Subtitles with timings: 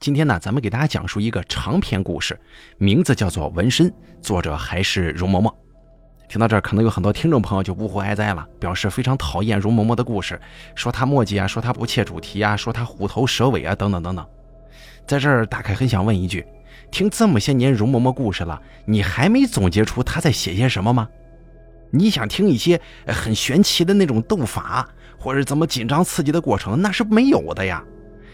[0.00, 2.40] 今天呢，咱们给大家讲述一个长篇故事，
[2.78, 3.86] 名字叫做《纹身》，
[4.22, 5.52] 作者还是容嬷嬷。
[6.26, 10.40] 听到这儿，可能有很多听众朋友就呜呼哀哉了，表示非常讨厌容嬷嬷的故事，
[10.74, 14.26] 说她墨迹啊，说她不切主题啊，说她虎头蛇尾啊，等等等等。
[15.06, 16.46] 在这儿，大概很想问一句：
[16.90, 21.06] 听这么些年容嬷嬷故事了，你还没总结出她在写些什么吗？
[21.90, 24.88] 你想听一些很玄奇的那种斗法，
[25.18, 27.84] 或者怎么紧张刺激的过程，那是没有的呀。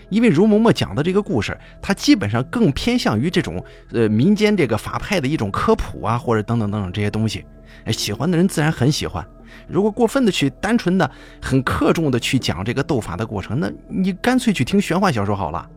[0.09, 7.45] 因为容嬷嬷讲的这个故事，它基本上更偏向于这种呃民间这个法派的一种科普啊，或者等等等等这些东西。
[7.85, 9.27] 哎，喜欢的人自然很喜欢。
[9.69, 11.11] 如果过分的去单纯的、
[11.43, 15.69] 很克重的去讲这个斗法的过程，那你干脆去听玄幻小说好了，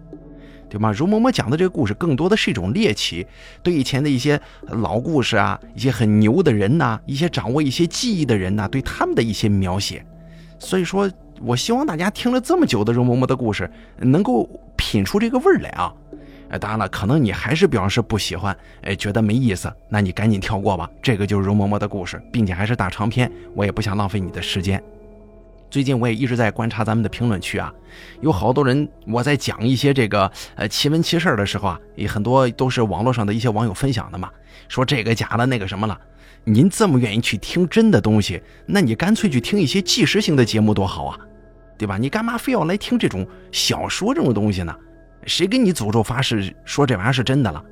[0.69, 0.91] 对吗？
[0.91, 3.25] 容嬷嬷讲的这个故事，更多的是一种猎奇，
[3.63, 10.05] 对以前的一些老故事啊，一些很牛的人呐，一些掌握一些技艺的人呐，对他们的一些描写。
[10.59, 11.09] 所以说。
[11.41, 15.93] 我希望大家听了这么久的容嬷嬷的故事，能够品出这个味儿来啊！
[16.49, 20.89] 哎，当然了，可能你还是表示不喜欢，哎，觉得没意思，那你赶紧跳过吧。
[21.01, 24.81] 这个就是容嬷嬷的故事，并且还是大长篇，我也不想浪费你的时间。
[25.69, 27.71] 最近我也一直在观察咱们的评论区啊，
[28.21, 34.31] 有好多人我在讲一些这个呃奇闻奇事的时候啊，也很多都是网络上的一些网友分享的嘛，
[34.67, 35.95] 说这个假的，那个什么了。
[36.45, 41.19] 您这么愿意去听真的东西，那你干脆去听一些纪实性的节目多好啊！
[41.79, 41.97] 对吧？
[41.97, 44.75] 你干嘛非要来听这种小说这种东西呢？
[45.25, 47.63] 谁给你诅咒发誓说这玩意儿是真的了？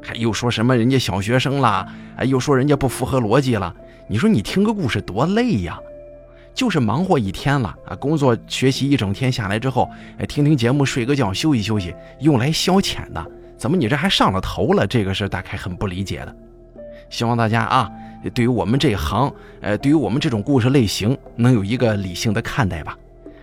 [0.00, 1.86] 还又说什么人家小学生了？
[2.16, 3.74] 哎，又说人家不符合逻辑了？
[4.08, 5.78] 你说你听个故事多累呀？
[6.54, 13.26] 就是忙活一天了啊，工作学习一整天下来之后，哎，听听节目睡个觉休息休息，用来消遣的。
[13.56, 14.86] 怎么你这还上了头了？
[14.86, 16.36] 这个是大概很不理解的。
[17.10, 17.90] 希望大家啊，
[18.34, 22.96] 对于我们这一行，呃，对于我们这种故事类型，能有一个理性的看待吧。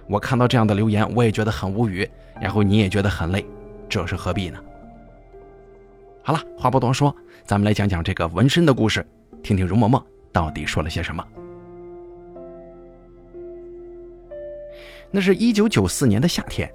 [0.09, 2.09] 我看到这样的留言，我也觉得很无语，
[2.41, 3.45] 然后你也觉得很累，
[3.87, 4.59] 这是何必呢？
[6.23, 7.15] 好了，话不多说，
[7.45, 9.05] 咱们来讲讲这个纹身的故事，
[9.43, 11.23] 听听容嬷嬷到底说了些什么。
[15.11, 16.67] 那是一九九四年的夏天，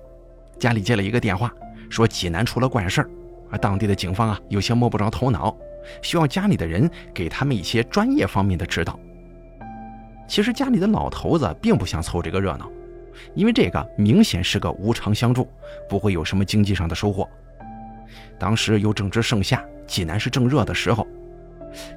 [0.57, 1.53] 家里接了一个电话，
[1.91, 3.11] 说济南出了怪事儿，
[3.51, 5.57] 而当地的警方啊有些摸不着头脑，
[6.03, 8.97] 需要家里的人给他们一些专业方面的指导。
[10.29, 12.71] 其实家里的老头子并不想凑这个热闹。
[13.35, 15.49] 因为这个明显是个无偿相助，
[15.89, 17.29] 不会有什么经济上的收获。
[18.39, 21.07] 当时又正值盛夏，济南是正热的时候，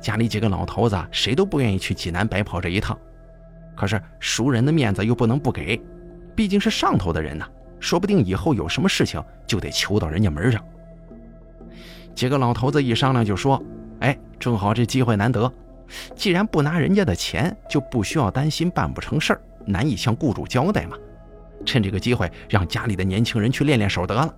[0.02, 2.98] 家里几个老头子谁都不愿意去济南白跑这一趟。
[3.76, 5.80] 可是熟人的面子又不能不给，
[6.36, 7.46] 毕竟是上头的人呐，
[7.80, 10.64] 说不定以后有什么事情就得求到人家门上。
[12.16, 13.62] 几个老头子一商量就说
[14.02, 15.52] ：“哎，正好这机会难得，
[16.16, 20.98] 既然不拿人家的钱，就不需要担心办不成事儿，难以向雇主交代嘛。”
[21.66, 24.34] 趁这个机会，让家里的年轻人去练练手得了。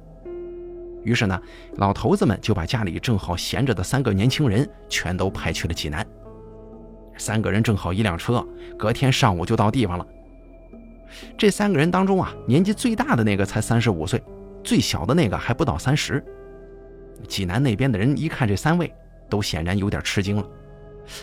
[1.04, 1.42] 于是呢，
[1.78, 6.06] 老头子们就把家里正好闲着的三个年轻人全都派去了济南。
[7.18, 8.46] 三个人正好一辆车，
[8.78, 10.06] 隔天上午就到地方了。
[11.38, 14.22] 这三个人当中啊，年纪最大的那个才三十五岁，
[14.64, 16.24] 最小的那个还不到三十。
[17.28, 18.94] 济南那边的人一看这三位，
[19.30, 20.46] 都显然有点吃惊了，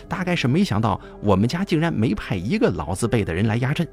[0.07, 3.87] 大概是没想到我们家竟然没派一个老字辈的人来压阵。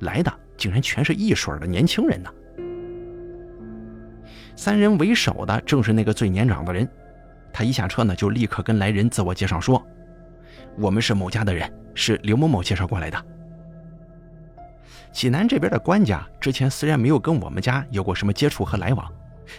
[0.00, 2.30] 来的竟然全是一水的年轻人呢！
[4.54, 6.88] 三人为首的正是那个最年长的人，
[7.52, 9.84] 他一下车呢，就立刻跟来人自我介绍说
[10.78, 13.24] ：“我们是某家的人，是刘某某介绍过来的。”
[15.12, 19.10] 济南这边的官家之前虽然没有跟我们家有过什么接触和来往，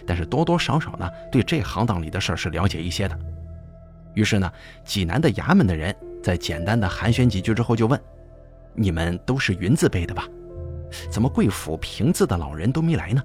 [0.06, 3.18] 但是多多少少呢，对这行当里的事儿是了解一些的。
[4.14, 4.52] 于是呢，
[4.84, 8.00] 济南的衙门的人在简单的寒暄几句之后，就问。
[8.74, 10.28] 你们都是云字辈的吧？
[11.10, 13.22] 怎么贵府平字的老人都没来呢？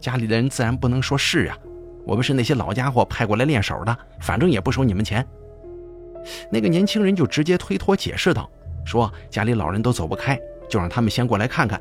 [0.00, 1.58] 家里的人自然不能说是啊，
[2.04, 5.26] 我们是那些老家伙派过来练手的，反正也不收你们钱。
[6.50, 8.48] 那个年轻人就直接推脱解释道
[8.84, 10.38] ：“说家里老人都走不开，
[10.68, 11.80] 就让他们先过来看看。”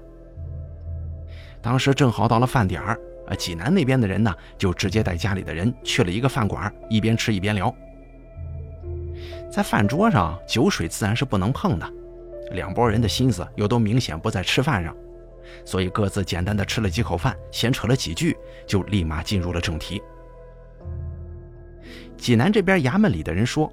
[1.62, 7.74] 当时正好到了饭点儿，啊，济南那边的人呢，就直接带家里的人去了一个饭馆，一边吃一边聊。
[9.52, 11.94] 在饭桌上，酒水自然是不能碰的。
[12.52, 14.96] 两拨人的心思又都明显不在吃饭上，
[15.66, 18.38] 所以各自简单的吃了几口饭，闲扯了几句，
[18.68, 20.02] 就立马进入了正题。
[22.18, 23.72] 济南这边衙门里的人说：“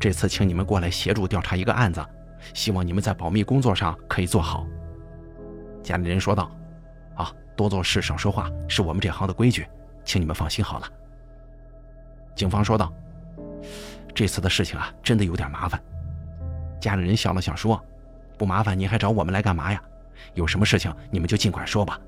[0.00, 2.04] 这次请你们过来协助调查一个案子，
[2.52, 4.66] 希望你们在保密工作上可以做好。”
[5.82, 6.50] 家里人说道
[7.16, 9.66] ：“啊，多做事少说话是我们这行的规矩，
[10.04, 10.88] 请你们放心好了。”
[12.34, 12.92] 警方说道
[14.14, 15.80] ：“这次的事情啊，真的有点麻烦。”
[16.80, 17.82] 家里人笑了笑说。
[18.40, 19.82] 不麻烦，您还找我们来干嘛呀？
[20.32, 22.00] 有什么事情你们就尽管说吧。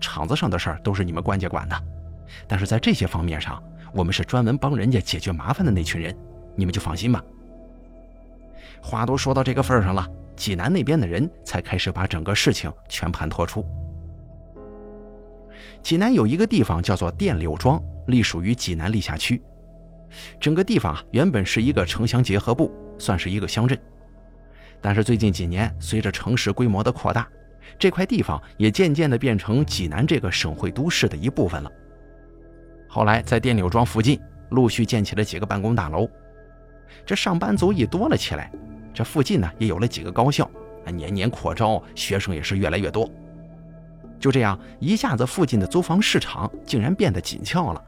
[0.00, 1.76] 厂子上的事儿都是你们官家管的，
[2.48, 3.62] 但是在这些方面上，
[3.92, 6.16] 我们是专门帮人家解决麻烦的那群人，
[6.56, 7.22] 你们就放心吧。
[8.80, 13.62] 话都说到这个份上了，济南那边的人才开始把整个事情全盘托出。
[15.82, 19.42] 济南有一个地方叫做电柳庄，隶属于济南历下区。
[20.40, 23.78] 整个地方啊，原本是一个城乡结合部，算是一个乡镇。
[24.80, 27.28] 但是最近几年，随着城市规模的扩大，
[27.78, 31.70] 这块地方也渐渐地变成济南这个省会都市的一部分了。
[32.88, 36.08] 后来在电柳庄附近陆续建起了几个办公大楼，
[37.04, 38.50] 这上班族一多了起来，
[38.92, 40.50] 这附近呢也有了几个高校，
[40.86, 43.08] 年年扩招，学生也是越来越多。
[44.18, 47.84] 就这样，一下子附近的租房市场竟然变得紧俏了。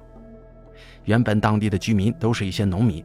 [1.04, 3.04] 原本当地的居民都是一些农民，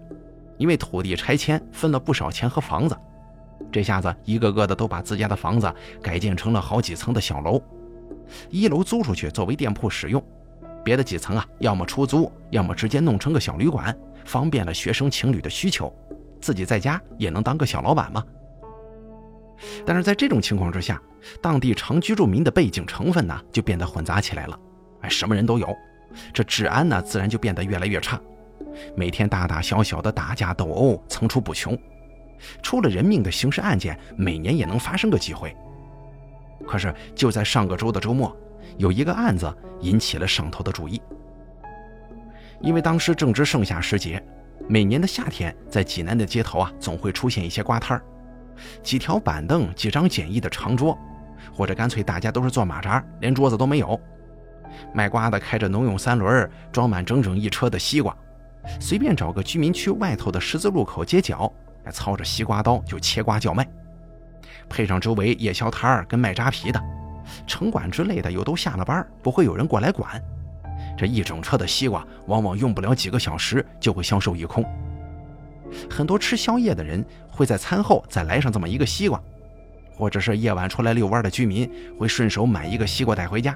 [0.57, 2.95] 因为土地拆迁分了不少钱和房子。
[3.71, 5.71] 这下子，一个个的都把自家的房子
[6.01, 7.61] 改建成了好几层的小楼，
[8.49, 10.23] 一楼租出去作为店铺使用，
[10.83, 15.93] 别的几层啊，要么出租，要么直接弄成个小旅馆，方便了学生情侣的需求，
[16.39, 18.23] 自己在家也能当个小老板嘛。
[19.85, 21.01] 但是在这种情况之下，
[21.41, 24.59] 当地常居住民的背景成分呢，就变得混杂起来了，
[25.01, 25.75] 哎，什么人都有，
[26.33, 28.19] 这治安呢，自然就变得越来越差，
[28.95, 31.77] 每天大大小小的打架斗殴层出不穷。
[32.61, 35.55] 出了人命的刑事案件，每年也能发生个几回。
[36.67, 38.35] 可是就在上个周的周末，
[38.77, 39.51] 有一个案子
[39.81, 41.01] 引起了上头的注意。
[42.59, 44.21] 因为当时正值盛夏时节，
[44.67, 48.03] 每年的夏天，在济南的街头啊，总会出现一些瓜摊儿，
[48.81, 50.97] 几条板凳，几张简易的长桌，
[51.53, 53.99] 或者干脆大家都是坐马扎，连桌子都没有。
[54.93, 58.15] 卖瓜的开着农用三轮，装满整整一车的西瓜，
[58.79, 61.51] 随便找个居民区外头的十字路口街角。
[61.91, 63.67] 操着西瓜刀就切瓜叫卖，
[64.69, 66.81] 配上周围夜宵摊儿跟卖扎皮的，
[67.45, 70.21] 城管之类的又都下了班，不会有人过来管。
[70.97, 74.63] 这一整车的西瓜，往往用不了几个小时就会销售一空。
[75.89, 79.21] 很多吃宵夜的人会在餐后再来上这么一个西瓜，
[79.93, 81.69] 或者是夜晚出来遛弯的居民
[81.99, 83.55] 会顺手买一个西瓜带回家。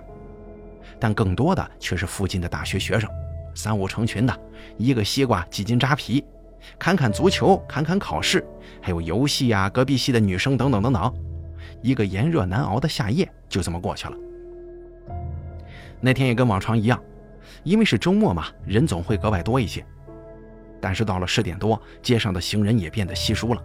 [1.00, 3.10] 但更多的却是附近的大学学生，
[3.56, 4.40] 三五成群的，
[4.78, 6.24] 一个西瓜几斤扎皮。
[6.78, 8.46] 侃侃足球，侃侃考试，
[8.82, 11.14] 还有游戏呀，隔壁系的女生等等等等，
[11.82, 14.16] 一个炎热难熬的夏夜就这么过去了。
[16.00, 17.02] 那天也跟往常一样，
[17.64, 19.86] 因为是周末嘛，人总会格外多一些。
[20.80, 23.64] 但是到了十点多，街上的行人也变得稀疏了。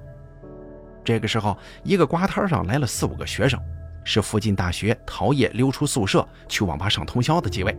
[1.03, 3.59] 这个时候，一个瓜摊上来了四五个学生，
[4.05, 7.75] 是附近大学逃夜溜出宿舍去网吧上通宵的几位。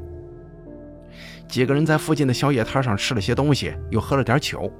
[1.48, 4.72] 几个人在附近的宵夜摊上吃了些东西，又喝了点酒。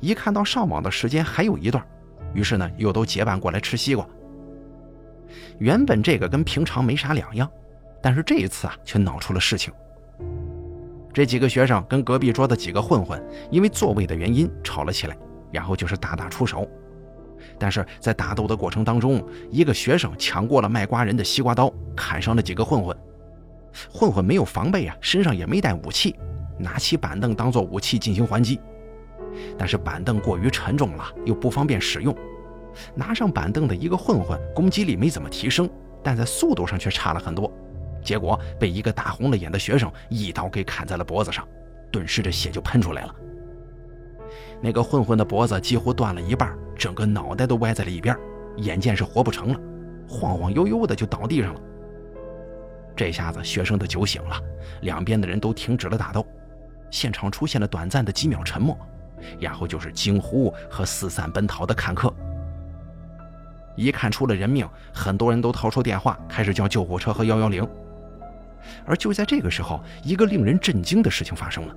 [0.00, 1.84] 一看到上网的时间还有一段，
[2.34, 4.06] 于是呢又都结伴过来吃西瓜。
[5.58, 7.50] 原本这个跟平常没啥两样，
[8.02, 9.72] 但是这一次啊却闹出了事情。
[11.12, 15.16] 这几个学生跟隔壁桌的几个混混因为座位的原因吵了起来，
[15.50, 16.66] 然后就是大打出手。
[17.58, 22.96] 但是在打斗的过程当中，一个学生抢过了卖瓜人的西瓜刀，砍伤了几个混混。
[23.90, 26.16] 混混没有防备啊，身上也没带武器，
[26.58, 28.60] 拿起板凳当做武器进行还击。
[29.58, 32.16] 但是板凳过于沉重了，又不方便使用。
[32.94, 35.68] 拿上板凳的一个混混，攻击力没怎么提升，
[36.02, 37.52] 但在速度上却差了很多。
[38.02, 41.46] 结果被一个大红了眼的学生一刀给砍在了脖子上，
[41.90, 43.14] 顿时这血就喷出来了。
[44.60, 48.16] 那个混混的脖子几乎断了一半，整个脑袋都歪在了一边，
[48.56, 49.60] 眼见是活不成了，
[50.08, 51.60] 晃晃悠悠的就倒地上了。
[52.96, 54.40] 这下子学生的酒醒了，
[54.82, 56.26] 两边的人都停止了打斗，
[56.90, 58.76] 现场出现了短暂的几秒沉默。
[59.38, 62.12] 然后就是惊呼和四散奔逃的看客。
[63.76, 67.66] 一看出了人命，很多人都掏出电话，开始叫救护车和幺幺零。
[68.84, 71.74] 而就在这个时候，一个令人震惊的事情发生了：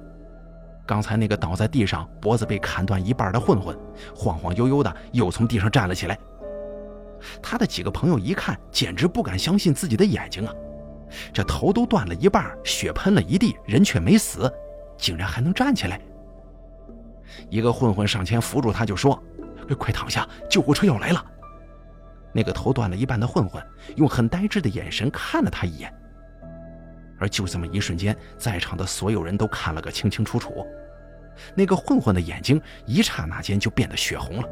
[0.85, 3.77] 刚才那个倒在地上、脖子被砍断一半的混混，
[4.13, 6.17] 晃晃悠悠的又从地上站了起来。
[7.41, 10.53] 他的几个朋友一看，简直不敢相信自己的眼睛啊！
[11.33, 14.51] 这头都断了一半，血喷了一地，人却没死，
[14.97, 15.99] 竟然还能站起来。
[17.49, 19.21] 一个混混上前扶住他，就说
[19.77, 21.25] ：“快躺下，救护车要来了。”
[22.33, 23.65] 那个头断了一半的混混
[23.95, 25.93] 用很呆滞的眼神看了他一眼，
[27.17, 30.65] 而就这么一瞬间，在场的所有人都看了个清清楚楚。
[31.55, 34.49] 那个混混的眼睛一刹那间就变得血红了，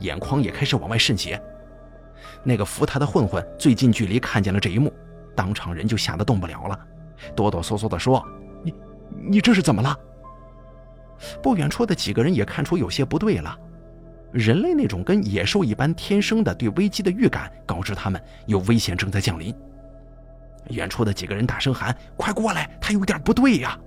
[0.00, 1.40] 眼眶也开始往外渗血。
[2.42, 4.92] 那个扶他的混混最近距离看见了这一幕，
[5.34, 6.78] 当场人就吓得动不了了，
[7.34, 8.22] 哆哆嗦嗦地说
[8.62, 8.74] ：“你，
[9.30, 9.98] 你这是怎么了？”
[11.42, 13.58] 不远处的几个人也看出有些不对了，
[14.32, 19.54] 人类那种跟野兽一般天生的对危机的预感，告知他们有危险正在降临。
[20.70, 23.78] 远处的几个人大声喊：“快过来，他有点不对呀！”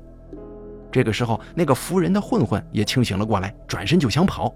[0.91, 4.53] 这个时候，那个扶人的混混也清醒了过来，转身就想跑，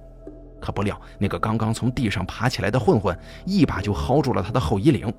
[0.60, 5.14] 可不料那个刚刚从地上爬起来的混混一把就薅住了他的后衣领，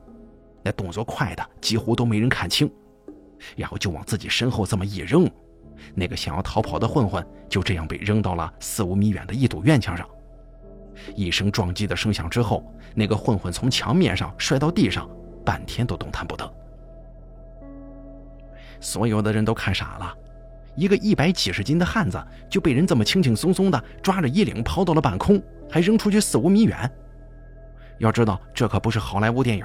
[0.63, 2.69] 那动作快的几乎都没人看清，
[3.55, 5.31] 然后就往自己身后这么一扔，
[5.95, 10.09] 那个想要逃跑的混混就这样被扔到了四五米远的一堵院墙上。
[11.15, 12.65] 一声撞击的声响之后，
[12.95, 15.09] 那个混混从墙面上摔到地上，
[15.45, 16.55] 半天都动弹不得。
[18.81, 20.15] 所有的人都看傻了。
[20.77, 25.41] 一个一百几十斤的汉子就被人这么轻轻松松的抓着衣领抛到了半空，
[25.71, 26.91] 还扔出去四五米远。
[27.99, 29.65] 要知道，这可不是好莱坞电影，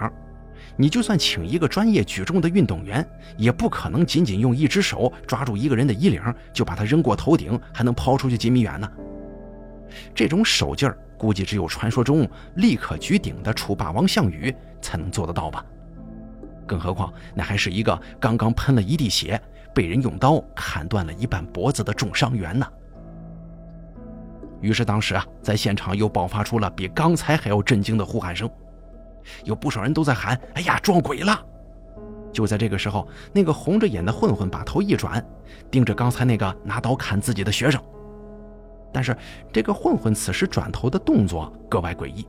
[0.81, 3.05] 你就算请一个专业举重的运动员，
[3.35, 8.89] 也不可能仅仅用一只手抓住一个人的衣领就把他扔过头顶，还能抛出去几米远呢。
[10.15, 15.65] 这种手劲儿，估计只有传说中立刻举鼎的楚霸王项羽才能做得到吧。
[16.65, 19.39] 更何况，那还是一个刚刚喷了一地血。
[19.71, 22.65] 被人用刀砍断了一半脖子的重伤员呢。
[24.61, 28.49] 于是当时啊，在现场又爆发出了比刚才还要震惊的呼喊声，
[29.43, 31.45] 有不少人都在喊：“哎呀，撞鬼了！”
[32.31, 35.23] 就在这个时候，那个红着眼的混混把头一转，
[35.71, 37.81] 盯着刚才那个拿刀砍自己的学生。
[38.91, 39.15] 但是
[39.51, 42.27] 这个混混此时转头的动作格外诡异。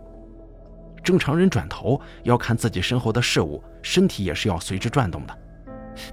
[1.03, 5.39] 正常人转头要看自己身后的事物，身体也是要随之转动的。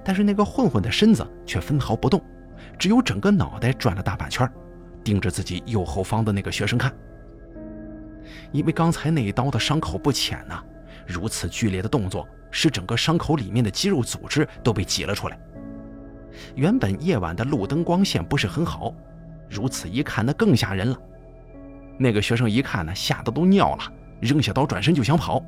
[0.02, 2.22] 但是那个混混的身子却分毫不动，
[2.78, 4.50] 只有整个脑袋转了大半圈，
[5.04, 6.92] 盯着自己右后方的那个学生看。
[8.50, 10.62] 因为刚才那一刀的伤口不浅呐，
[11.08, 15.40] 如此剧烈的动作使整个伤口里面的肌肉组织都被挤了出来。
[16.54, 18.94] 原本夜晚的路灯光线不是很好，
[19.48, 20.96] 如此一看那更吓人了。
[21.98, 25.42] 那个学生一看呢，吓得都尿了，扔下刀转身就想跑。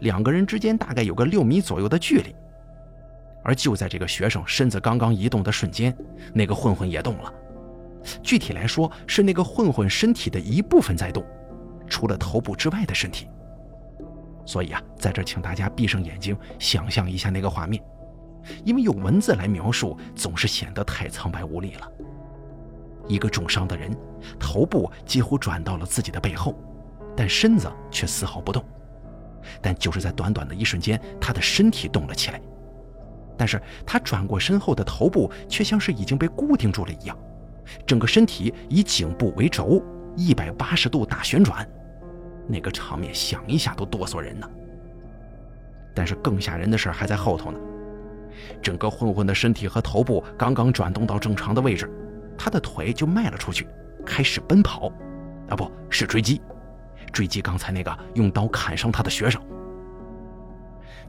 [0.00, 2.34] 两个人之间大概有个六米左右的距离。
[3.44, 5.96] 而就在这个学生身子刚刚移动的瞬间，
[6.34, 7.32] 那个混混也动了。
[8.22, 11.24] 具体来说，是那个混混身体的一部分在动，
[11.86, 13.28] 除了头部之外的身体。
[14.46, 17.82] 所以啊，在这请大家闭上眼睛，想象一下那个画面，
[18.64, 21.92] 因为用文字来描述总是显得太苍白无力了。
[23.08, 23.94] 一个重伤的人，
[24.38, 26.54] 头部几乎转到了自己的背后，
[27.16, 28.64] 但身子却丝毫不动。
[29.60, 32.40] 但就是在短短的一瞬间，他的身体动了起来。
[33.38, 37.16] 但是他转过身后的头部却像是已经被固定住了一样，
[37.86, 39.82] 整个身体以颈部为轴，
[40.16, 41.68] 一百八十度大旋转，
[42.46, 44.48] 那个场面想一下都哆嗦人呢。
[45.94, 47.58] 但是更吓人的事还在后头呢，
[48.60, 51.90] 整个混混的身体和头部刚刚转动到正常的位置，
[52.36, 53.66] 他的腿就迈了出去，
[54.04, 54.92] 开始奔跑，
[55.48, 56.40] 啊，不是追击，
[57.12, 59.40] 追击刚才那个用刀砍伤他的学生。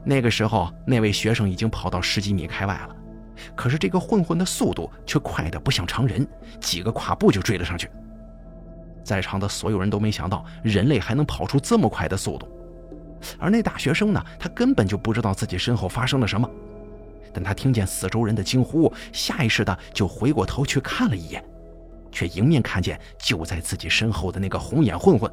[0.04, 2.96] 那个时候，那位学生已经跑到十几米开外了，
[3.54, 6.26] 可是这个混混的速度却快得不像常人，
[6.60, 7.90] 几个跨步就追了上去。
[9.08, 12.46] 在场的所有人都没想到人类还能跑出这么快的速度，
[13.38, 16.46] 而那大学生呢，他根本就不知道自己身后发生了什么，
[17.32, 21.42] 等他听见四周人的惊呼，下意识的就回过头去看了一眼，
[22.12, 25.32] 却迎面看见就在自己身后的那个红眼混混。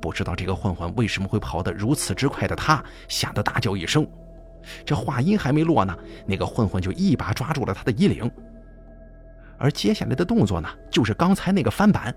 [0.00, 4.06] 不知道这个混混为什么会跑得如此之快的他，吓得大叫一声。
[4.86, 8.30] 这话音还没落呢，那个混混就一把抓住了他的衣领。
[9.58, 12.14] 而接下来的动作呢，就是刚才那个翻板，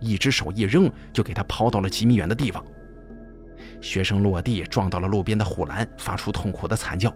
[0.00, 2.64] 一只手一扔，就给他抛到了几米远的地方。
[3.80, 7.14] 学生落地撞到了路边的护栏，发出痛苦的惨叫。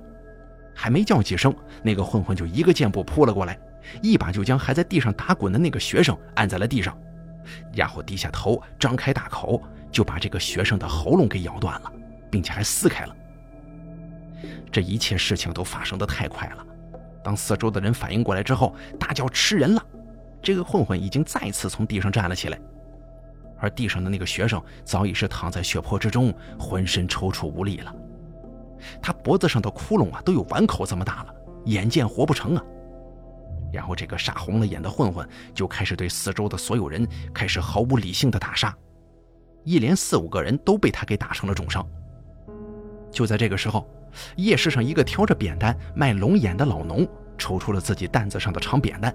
[0.75, 3.59] 还没叫几声，那个混混就一个箭步扑了过来，
[4.03, 6.97] 一把就将还在地上打滚的那个学生按在了地上，
[7.75, 9.63] 然后低下头，张开大口。
[9.93, 11.93] 就把这个学生的喉咙给咬断了，
[12.31, 13.17] 并且还撕开了。
[14.71, 16.65] 这一切事情都发生的太快了。
[17.25, 19.85] 当四周的人反应过来之后，大叫吃人了。
[20.41, 22.61] 这个混混已经再次从地上站了起来，
[23.61, 27.95] 而地上的那个学生早已是躺在血泊之中，浑身抽搐无力了。
[29.01, 31.35] 他脖子上的窟窿啊，都有碗口这么大了，
[31.67, 32.65] 眼见活不成啊。
[33.73, 38.75] 然后这个杀红了眼的混混就开始对四周的所有人开始毫无理性的打杀。
[39.63, 41.87] 一连四五个人都被他给打成了重伤。
[43.13, 43.87] 就在这个时候，
[44.37, 49.15] 夜市上一个挑着扁担卖龙眼的老农抽出了自己担子上的长扁担，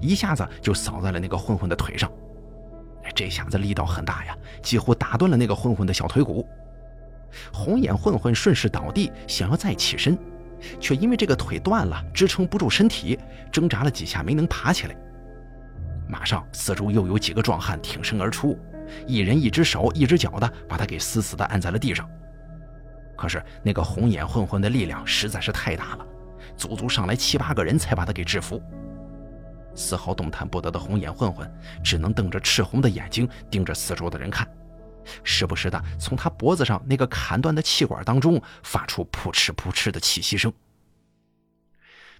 [0.00, 2.12] 一下子就扫在了那个混混的腿上。
[3.14, 6.46] 这下子力道很大呀，几乎打断了那个混混的小腿骨。
[7.52, 10.18] 红眼混混顺势倒地，想要再起身，
[10.80, 13.18] 却因为这个腿断了，支撑不住身体，
[13.52, 14.96] 挣扎了几下没能爬起来。
[16.08, 18.58] 马上四周又有几个壮汉挺身而出。
[19.06, 22.08] 一人一只手一只脚的把他给死死的按在了地上，
[23.14, 26.06] 可是那个红眼混混的力量实在是太大了，
[26.56, 28.62] 足足上来七八个人才把他给制服。
[29.78, 31.50] 丝毫动弹不得的红眼混混，
[31.82, 34.46] 只能瞪着赤红的眼睛盯着四周的人看，
[35.22, 40.52] 时不时的从他脖子上那个砍断的气管当中发出扑哧扑哧的气息声。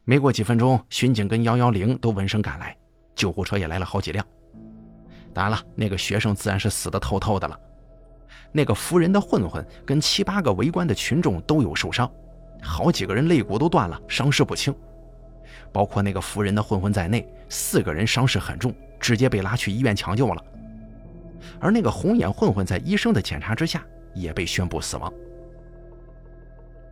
[0.05, 2.75] 没过几分钟，巡警跟幺幺零都闻声赶来，
[3.15, 4.25] 救护车也来了好几辆。
[5.35, 7.59] 当然了，那个学生自然是死得透透的了。
[8.51, 12.11] 那个扶人的混混跟七八个围观的群众都有受伤，
[12.63, 14.75] 好几个人肋骨都断了，伤势不轻。
[15.71, 20.43] 包括那个扶人的混混在内，四个人伤势很重，直接被拉去医院抢救了。
[21.61, 23.83] 而那个红眼混混在医生的检查之下，
[24.15, 25.13] 也被宣布死亡。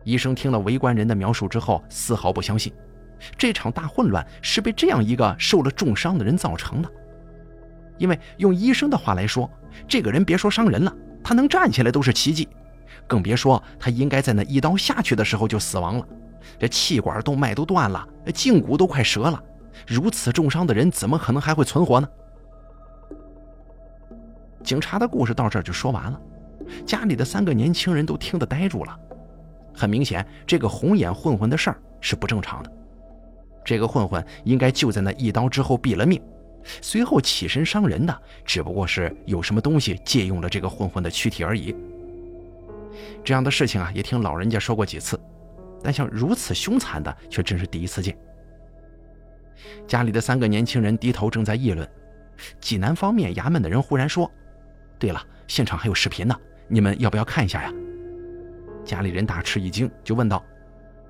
[0.03, 2.73] 医生听了围观人的描述之后，丝毫不相信，
[3.37, 6.89] 这场大混乱是被这样一个受了重伤的人造成的。
[7.97, 9.49] 因为用医生的话来说，
[9.87, 12.47] 这个人别说伤人了，他能站起来都是奇迹，
[13.05, 16.07] 更别说他应该在那一刀下去的时候就死亡了。
[16.57, 19.43] 这气管动脉都断了，胫骨都快折了，
[19.85, 22.09] 如此重伤的人怎么可能还会存活呢？
[24.63, 26.21] 警察的故事到这儿就说完了，
[26.85, 28.99] 家里的三个年轻人都听得呆住了。
[29.73, 32.71] 很明显，这个红眼混混的事儿是不正常的。
[33.63, 36.21] 这个混混应该就在那一刀之后毙了命，
[36.81, 41.75] 随后起身伤人的只不过是有什么东西借用了这个混混的躯体而已。
[43.23, 45.19] 这样的事情啊，也听老人家说过几次。
[45.83, 48.17] 但像如此凶残的，却真是第一次见。
[49.87, 51.87] 家里的三个年轻人低头正在议论，
[52.59, 54.29] 济南方面衙门的人忽然说
[54.99, 56.35] ：“对了，现场还有视频呢，
[56.67, 57.73] 你们要不要看一下呀？”
[58.85, 60.43] 家里人大吃一惊，就问道：“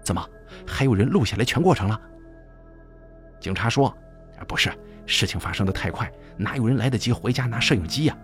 [0.02, 0.30] 怎么
[0.66, 2.02] 还有人录下来全过程了？”
[3.40, 3.96] 警察说
[4.48, 4.72] ：“不是，
[5.06, 8.18] 事情发生的太快，哪有人来得及回家拿摄影机呀？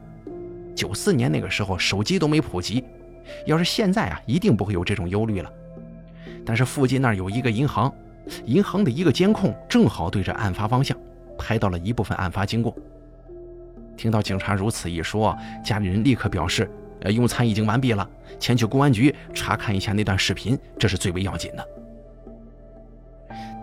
[0.75, 2.83] 九四年那个时候手机都没普及，
[3.45, 5.51] 要是现在啊，一定不会有这种忧虑了。”
[6.45, 7.93] 但是附近那儿有一个银行，
[8.45, 10.97] 银行的一个监控正好对着案发方向，
[11.37, 12.75] 拍到了一部分案发经过。
[13.95, 16.69] 听到警察如此一说，家里人立刻表示
[17.01, 18.09] ：“呃，用餐已经完毕了，
[18.39, 21.67] 前去公安局查看一下那段视频，这是最为要紧的。”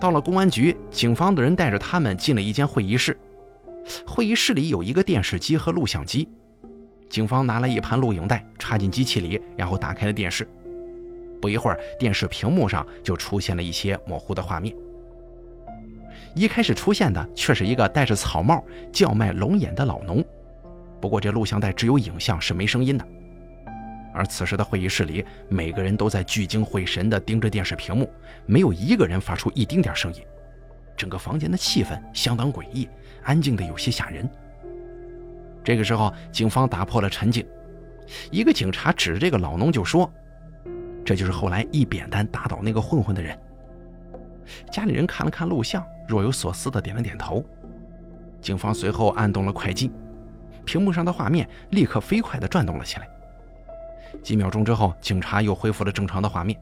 [0.00, 3.18] 到了公安局，警方的人带着他们进了一间会议室，
[4.06, 6.28] 会议室里有一个电视机和录像机，
[7.08, 10.48] 警方拿了一盘录影带插进机器里，然后打开了电视。
[11.40, 14.74] 不一会儿，电视屏幕上就出现了一些模糊的画面。
[16.34, 20.24] 一开始出现的却是一个戴着草帽、叫卖龙眼的老农。
[21.00, 23.04] 不过这录像带只有影像，是没声音的。
[24.12, 28.12] 而此时的会议室里，每个人都在聚精会神地盯着电视屏幕，
[28.44, 30.20] 没有一个人发出一丁点声音。
[30.96, 32.88] 整个房间的气氛相当诡异，
[33.22, 34.28] 安静的有些吓人。
[35.64, 37.46] 这个时候，警方打破了沉静，
[38.30, 40.12] 一个警察指着这个老农就说。
[41.04, 43.36] 这就是后来一扁担打倒那个混混的人。
[44.70, 47.44] 家里人看了看录像，若有所思的点了点头。
[48.40, 49.92] 警方随后按动了快进，
[50.64, 53.08] 屏幕上的画面立刻飞快地转动了起来。
[54.22, 56.58] 几秒钟之后，警察又恢复了正常的画面。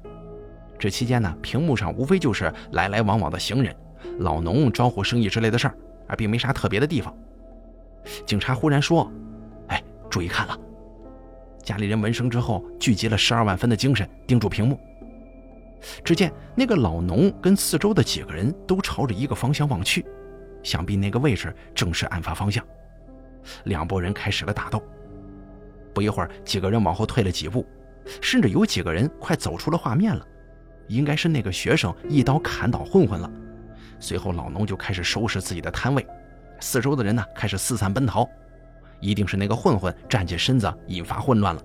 [0.79, 3.75] 这期间呢，屏幕上无非就是来来往往的行人、
[4.19, 5.75] 老农招呼生意之类的事儿，
[6.07, 7.15] 而并没啥特别的地方。
[8.27, 9.11] 警察忽然说
[9.69, 10.59] ：“哎，注意看了。”
[11.69, 14.81] 家里人闻声之后，聚集了十二万分的精神，盯住屏幕。
[16.03, 20.03] 只见那个老农跟四周的几个人都朝着一个方向望去，
[20.63, 22.65] 想必那个位置正是案发方向。
[23.65, 24.83] 两拨人开始了打斗。
[25.93, 27.67] 不一会儿，几个人往后退了几步，
[28.23, 30.27] 甚至有几个人快走出了画面了。
[30.87, 33.31] 应该是那个学生一刀砍倒混混了。
[34.01, 36.07] 随后，老农就开始收拾自己的摊位，
[36.61, 38.27] 四周的人呢开始四散奔逃。
[39.01, 41.63] 一定是那个混混站起身子，引发混乱了。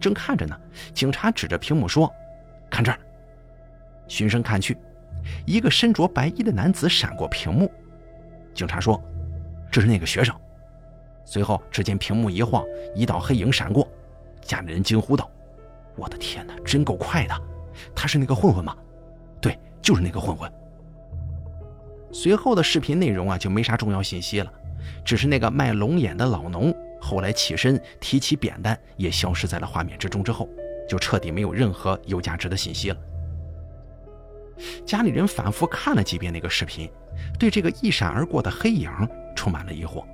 [0.00, 0.58] 正看着呢，
[0.92, 2.12] 警察指着屏幕说
[2.68, 2.98] ：“看这儿。”
[4.08, 4.76] 循声看去，
[5.46, 7.70] 一个身着白衣的男子闪过屏幕。
[8.52, 9.00] 警察说
[9.70, 10.34] ：“这是那个学生。”
[11.24, 13.88] 随后，只见屏幕一晃，一道黑影闪过。
[14.40, 15.30] 家里人惊呼道
[15.96, 17.42] ：“我的天哪，真够快的！
[17.94, 18.76] 他是那个混混吗
[19.40, 20.52] ？”“对，就是那个混混。”
[22.12, 24.52] 随后的视频内容啊，就没啥重要信息了。
[25.04, 30.22] 只是那个卖龙眼的老农后来起身提起扁担，也消失在了画面之中。
[30.22, 30.48] 之后，
[30.88, 32.96] 就彻底没有任何有价值的信息了。
[34.86, 36.88] 家里人反复看了几遍那个视频，
[37.38, 38.90] 对这个一闪而过的黑影
[39.34, 40.04] 充满了疑惑。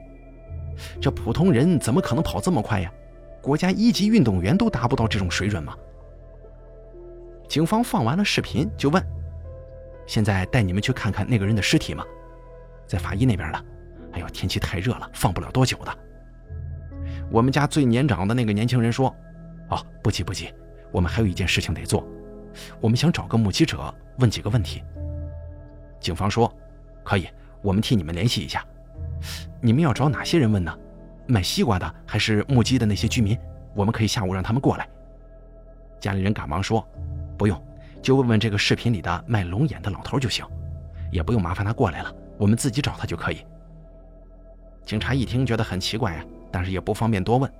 [1.00, 2.90] 这普通人怎么可能跑这么快呀？
[3.42, 5.76] 国家一级运动员都达不到这种水准吗？
[7.48, 9.02] 警方放完了视频，就问
[10.06, 12.04] ：“现在带你们去看看那个人的尸体吗？
[12.86, 13.62] 在法医那边呢。”
[14.18, 15.98] 哎呦，天气太热了，放不了多久的。
[17.30, 19.14] 我们家最年长的那个年轻人说
[19.70, 20.52] ：“哦，不急不急，
[20.90, 22.04] 我们还有一件事情得做，
[22.80, 24.82] 我们想找个目击者问几个问题。”
[26.00, 26.52] 警方说
[27.04, 27.28] ：“可以，
[27.62, 28.66] 我们替你们联系一下。
[29.60, 30.76] 你们要找哪些人问呢？
[31.28, 33.38] 卖西瓜的还是目击的那些居民？
[33.76, 34.88] 我们可以下午让他们过来。
[36.00, 36.84] 家里人赶忙说
[37.38, 37.62] ：“不用，
[38.02, 40.44] 就问问这个视频里的卖龙眼的老头就行，
[41.12, 43.44] 也不用麻烦他过来了，我们自己找他就可以。”
[44.88, 47.52] 警察一听觉得很奇怪呀，但是也不方便多问，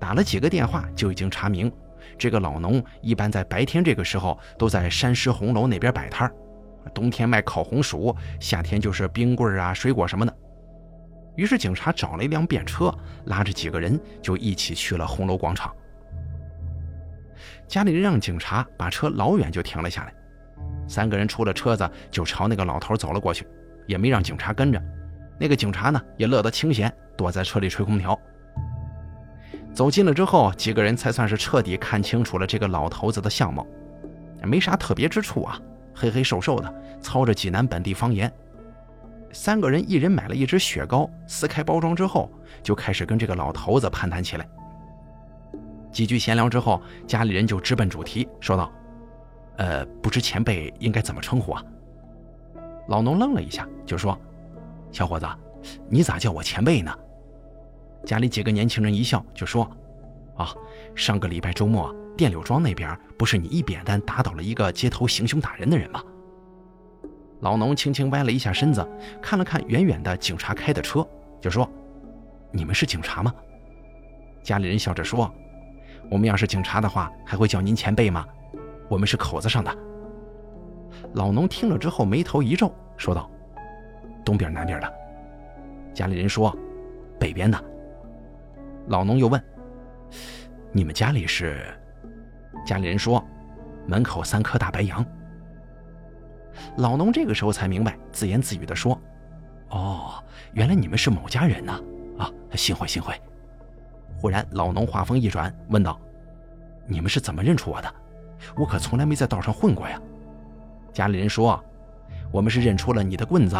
[0.00, 1.70] 打了几个电话就已经查明，
[2.18, 6.28] 这个老农一般在白天这个时候都在山师红楼那边摆摊
[6.92, 10.36] 冬天卖烤红薯，夏天就是冰棍啊、水果什么的。
[11.36, 12.92] 于是警察找了一辆便车，
[13.26, 15.72] 拉着几个人就一起去了红楼广场。
[17.68, 20.12] 家里人让警察把车老远就停了下来，
[20.88, 23.46] 三个人出了车子就朝那个老头走了过去，
[23.86, 24.82] 也没让警察跟着。
[25.40, 28.18] 那个警察呢也乐得清闲，躲在车里吹空调。
[29.72, 33.66] 走近了之后，几个人才算是彻底看清楚了这个老头子的相貌，
[34.42, 35.58] 没啥特别之处啊，
[35.94, 38.30] 黑黑瘦瘦的，操着济南本地方言。
[39.32, 42.30] 三个人一人买了一支雪糕，撕开包装之后，
[42.62, 44.46] 就开始跟这个老头子攀谈起来。
[45.90, 48.70] 几句闲聊之后，家里人就直奔主题，说道
[49.56, 51.64] ：“呃，不知前辈应该怎么称呼啊？”
[52.88, 54.18] 老农愣了一下，就说
[54.92, 55.26] ：“小伙子，
[55.88, 56.92] 你咋叫我前辈呢？”
[58.04, 59.70] 家里几个年轻人一笑，就说
[60.36, 60.54] ：“啊，
[60.94, 66.02] 上个礼拜周末，电柳庄那边不是你一扁担打倒了一个街头行凶打人的人吗？”
[67.40, 68.86] 老农轻轻歪了一下身子，
[69.22, 71.06] 看了看远远的警察开的车，
[71.40, 71.70] 就说
[72.52, 73.34] ：“你们是警察吗？”
[74.42, 75.30] 家里人笑着说
[76.10, 78.26] ：“我们要是警察的话，还会叫您前辈吗？
[78.88, 79.74] 我们是口子上的。”
[81.14, 83.30] 老农听了之后，眉头一皱，说道
[84.24, 84.92] ：“东边南边的？”
[85.94, 86.56] 家里人说
[87.18, 87.62] ：“北边的。”
[88.88, 89.42] 老农又问
[90.72, 91.62] ：“你们家里是？”
[92.66, 93.22] 家里人说
[93.86, 95.04] ：“门口三棵大白杨。”
[96.76, 99.00] 老农这个时候才明白，自言自语地说
[99.70, 101.80] ：“哦，原来你们是某家人呐！
[102.18, 103.14] 啊，幸会幸会。”
[104.20, 105.98] 忽然，老农话锋一转，问道
[106.86, 107.94] ：“你们是怎么认出我的？
[108.56, 110.00] 我可从来没在道上混过呀。”
[110.92, 111.62] 家里人说
[112.30, 113.56] ：“我们是认出了你的棍子。”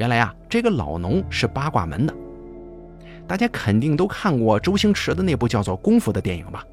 [0.00, 2.14] 原来啊，这个老农是八卦门的。
[3.26, 6.64] 大家肯定都看过周星驰的那部叫做《功夫》的电影吧？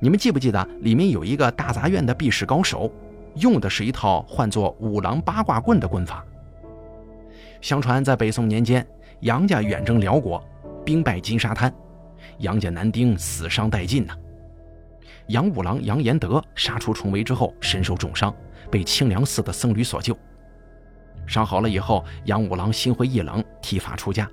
[0.00, 2.90] 你们记不记得里面有一个大杂院的避世高手？
[3.34, 6.24] 用的是一套唤作五郎八卦棍的棍法。
[7.60, 8.86] 相传在北宋年间，
[9.20, 10.42] 杨家远征辽国，
[10.82, 11.70] 兵败金沙滩，
[12.38, 14.14] 杨家男丁死伤殆尽呐。
[15.26, 18.34] 杨五郎杨延德杀出重围之后，身受重伤，
[18.70, 20.16] 被清凉寺的僧侣所救。
[21.26, 24.30] 伤好了以后，杨五郎心灰意冷，剃发出家，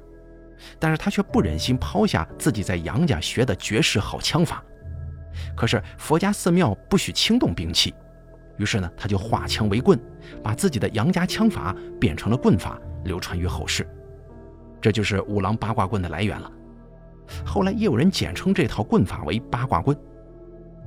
[0.79, 4.63] 但是他却不忍心抛下自己在杨家学的绝世好枪法。
[5.55, 7.93] 可是佛家寺庙不许轻动兵器。
[8.57, 9.99] 于是呢，他就化枪为棍，
[10.43, 13.87] 把自己的杨家枪法变成了棍法，流传于后世。
[14.79, 16.51] 这就是五郎八卦棍的来源了。
[17.43, 19.97] 后来也有人简称这套棍法为八卦棍。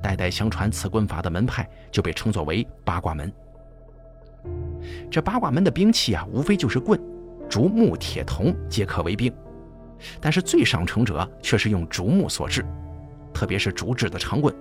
[0.01, 3.29] 代代相传，此棍法的门派就被称作为八卦门。
[5.09, 6.99] 这八卦门的兵器啊，无非就是棍，
[7.49, 9.33] 竹木铁铜皆可为兵，
[10.19, 12.65] 但是最上乘者却是用竹木所制，
[13.33, 14.53] 特别是竹制的长棍。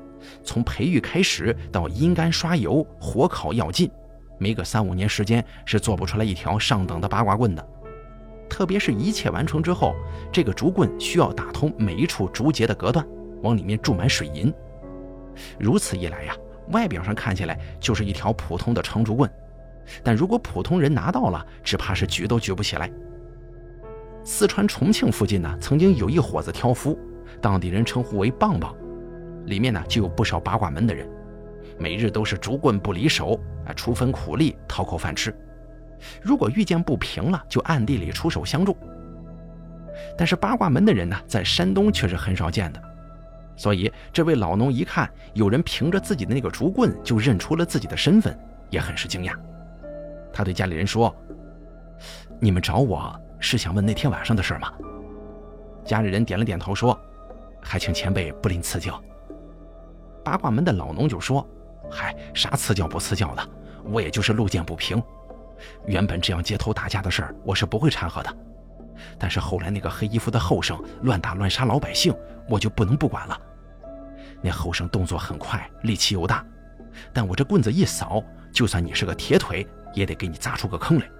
[0.42, 3.90] 从培育开始到阴干刷油、火烤要劲，
[4.38, 7.68] 没个三五年时间是做不出来一条上等的八卦棍的。
[8.48, 9.94] 特别是一切完成之后，
[10.32, 13.06] 这个竹棍需要打通每一处竹节的隔断，
[13.42, 14.52] 往里面注满水银。
[15.58, 16.34] 如此一来呀，
[16.70, 19.30] 外表上看起来就是一条普通的长竹棍，
[20.02, 22.90] 但如果普通人拿到了，只怕是举都举不起来。
[24.24, 26.98] 四川重庆附近呢，曾经有一伙子挑夫，
[27.40, 28.74] 当地人称呼为“棒棒”。
[29.46, 31.08] 里面呢就有不少八卦门的人，
[31.78, 35.32] 每日都是竹棍不离手啊，出分苦力讨口饭吃。
[36.20, 38.76] 如果遇见不平了，就暗地里出手相助。
[40.18, 42.82] 但是八卦门的人呢，在山东却是很少见的，
[43.56, 48.36] 所以这位老农一看有人凭着自己的那个竹棍就认出了自己的身份，
[48.68, 49.32] 也很是惊讶。
[50.36, 51.14] 他对家里人说
[52.38, 54.70] ：“你们找我是想问那天晚上的事吗？”
[55.82, 56.98] 家里人点了点头说
[57.58, 59.02] ：“还请前辈不吝赐教。”
[60.22, 61.48] 八卦门的老农就说
[61.90, 63.48] ：“嗨，啥赐教不赐教的，
[63.84, 65.02] 我也就是路见不平。
[65.86, 68.36] 原本这样街头打架的事儿，我是不会掺和的。
[69.18, 72.14] 但是后来那个黑衣服的后生乱打乱杀老百姓，
[72.46, 73.40] 我就不能不管了。
[74.42, 76.44] 那后生动作很快，力气又大，
[77.14, 78.22] 但我这棍子一扫，
[78.52, 81.10] 就算你是个铁腿，也得给你砸出个坑来。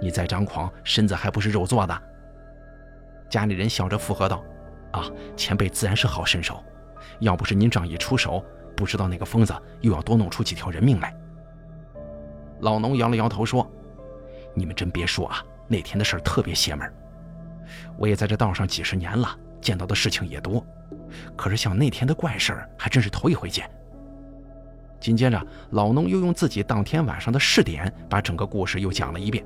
[0.00, 2.02] 你再张狂，身子还不是肉做的？”
[3.30, 4.42] 家里人笑着附和道
[4.90, 5.04] ：“啊，
[5.36, 6.64] 前辈自然是好身手。”
[7.20, 8.44] 要不是您仗义出手，
[8.76, 11.14] 不知道那个疯子又要多弄出几条人命来。
[12.60, 13.68] 老农摇了摇头说
[14.54, 16.92] ：“你们真别说啊，那天的事儿特别邪门。
[17.96, 19.28] 我也在这道上几十年了，
[19.60, 20.64] 见到的事情也多，
[21.36, 23.68] 可是像那天的怪事儿，还真是头一回见。
[25.00, 29.44] 紧接着，老农又用自己当天晚上的试点，把整个故事又讲了一遍，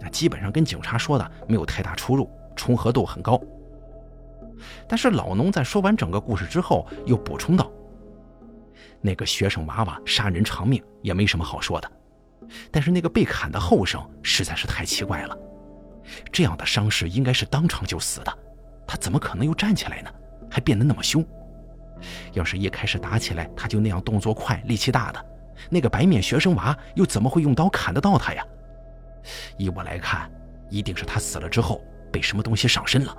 [0.00, 3.40] 那基本上跟警察说的没有太大出入，重合度很高。
[4.88, 7.70] 但是老农在说完整个故事之后，又补充道
[9.00, 11.90] ：“那个学生娃娃杀人偿命也没什么好说的，
[12.72, 15.38] 但是那个被砍的后生实在是太奇怪了。
[16.32, 18.38] 这样的伤势应该是当场就死的，
[18.84, 20.10] 他怎么可能又站起来呢？
[20.50, 21.24] 还变得那么凶？
[22.32, 25.24] 要是一开始打起来他就那样动作快、力气大的，
[25.70, 28.44] 那个白面学生娃又怎么会用刀砍得到他呀？
[29.56, 30.30] 依我来看，
[30.70, 33.16] 一定是他死了之后被什么东西上身了。”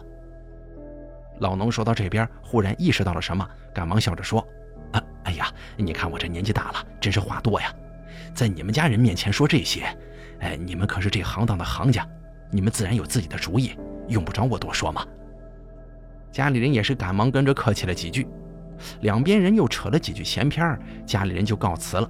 [1.40, 4.46] 老农说到这边，忽然意识到了什么，赶忙笑着说
[4.92, 7.74] ：“啊，哎呀，你看我这年纪大了，真是话多呀，
[8.34, 9.84] 在你们家人面前说这些，
[10.40, 12.08] 哎，你们可是这行当的行家，
[12.52, 15.06] 你们自然有自己的主意，用不着我多说嘛。”
[16.32, 18.28] 家里人也是赶忙跟着客气了几句，
[19.02, 22.10] 两边人又扯了几句闲篇，家里人就告辞了。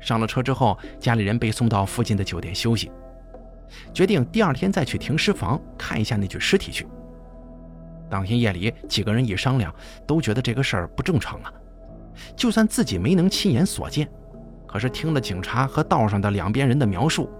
[0.00, 2.90] 上了车之后，家里人被送到附近的酒店休息，
[3.92, 6.86] 决定第二天再去停尸房看一下那具尸体去。
[8.08, 9.74] 当天夜里，几个人一商量，
[10.06, 11.52] 都觉得这个事儿不正常啊。
[12.34, 14.08] 就算自己没能亲眼所见，
[14.66, 17.30] 可是听了警察和道上的两边人的描述，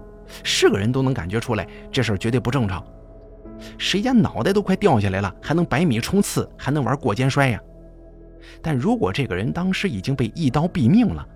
[0.43, 2.81] 是个人都能感觉出来，这事儿绝对不正常。
[3.77, 7.59] 谁家脑袋都快掉下来了，还能百米冲刺，还能玩过肩摔呀？
[8.61, 11.27] 但如果这个人当时已经被一刀毙命了，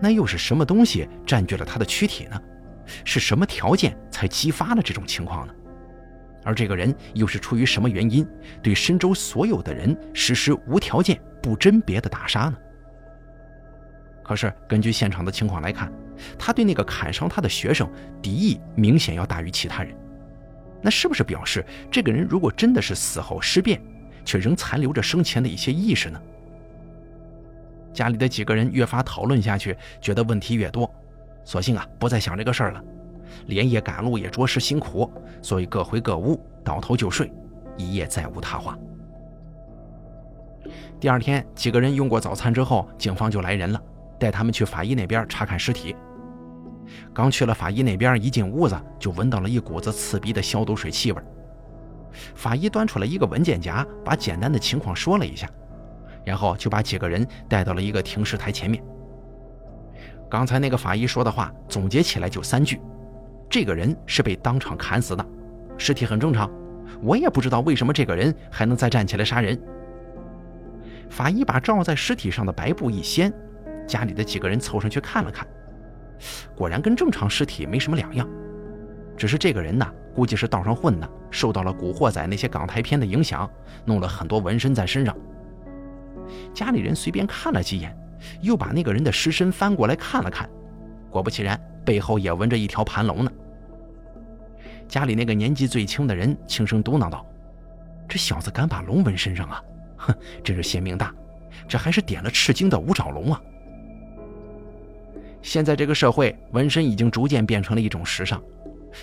[0.00, 2.40] 那又是什么东西占据了他的躯体呢？
[3.04, 5.54] 是什么条件才激发了这种情况呢？
[6.44, 8.26] 而这个人又是出于什么原因
[8.60, 12.54] 对深州所有的人实施无条件、不甄别的打杀呢？
[14.24, 15.92] 可是根据现场的情况来看，
[16.38, 17.88] 他对那个砍伤他的学生
[18.20, 19.96] 敌意明显要大于其他人。
[20.82, 23.80] 那是不是表示这个人如果真的是死后尸变，
[24.24, 26.20] 却仍残留着生前的一些意识呢？
[27.94, 30.92] 家里的几个人越发讨论下去，觉得问题越多，
[31.44, 32.82] 索性啊不再想这个事儿了。
[33.46, 37.32] 连夜赶路也着实辛苦，所以各回各屋，倒头就睡，
[37.76, 38.78] 一夜再无他话。
[41.00, 43.82] 第二天，几个人用过早餐之后，警方就来人了，
[44.18, 45.96] 带他们去法医那边查看尸体。
[47.14, 51.22] 刚去了法医那边，一进屋子就闻到了一股子刺鼻的消毒水气味。
[52.34, 55.48] 法医端出来一个文件夹，把简单的情况说了一下，
[56.24, 58.82] 然后就把几个人带到了一个停尸台前面。
[60.30, 62.80] 刚才那个法医说的话总结起来就三句。
[63.50, 65.26] 这个人是被当场砍死的，
[65.76, 66.50] 尸体很正常。
[67.02, 69.58] 我也不知道为什么这个人还能再站起来杀人。
[71.10, 73.32] 法医把罩在尸体上的白布一掀，
[73.86, 75.46] 家里的几个人凑上去看了看，
[76.54, 78.28] 果然跟正常尸体没什么两样。
[79.16, 83.48] 只是这个人呢，估计是道上混的，受到了《古惑仔》那些港台片的影响，
[83.84, 85.16] 弄了很多纹身在身上。
[86.54, 87.96] 家里人随便看了几眼，
[88.40, 90.48] 又把那个人的尸身翻过来看了看，
[91.10, 93.30] 果不其然，背后也纹着一条盘龙呢。
[94.88, 97.24] 家里那个年纪最轻的人轻声嘟囔道
[98.08, 99.62] ：“这小子敢把龙纹身上啊，
[99.96, 101.14] 哼，真是嫌命大！
[101.68, 103.40] 这还是点了赤金的五爪龙啊！”
[105.42, 108.40] 现在这个社会，纹身已经逐渐变成了一种时尚，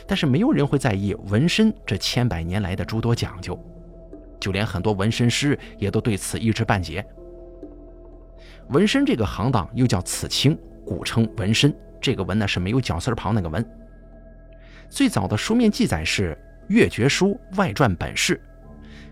[0.07, 3.59] 但是没有人会在意纹身这千百年来的诸多讲究，
[4.39, 7.05] 就连很多纹身师也都对此一知半解。
[8.69, 13.63] 纹身这个行当又叫刺青，古称纹身，这个纹呢是没有绞丝旁那个纹。
[14.89, 16.33] 最早的书面记载是
[16.67, 18.35] 《越绝书外传本事》，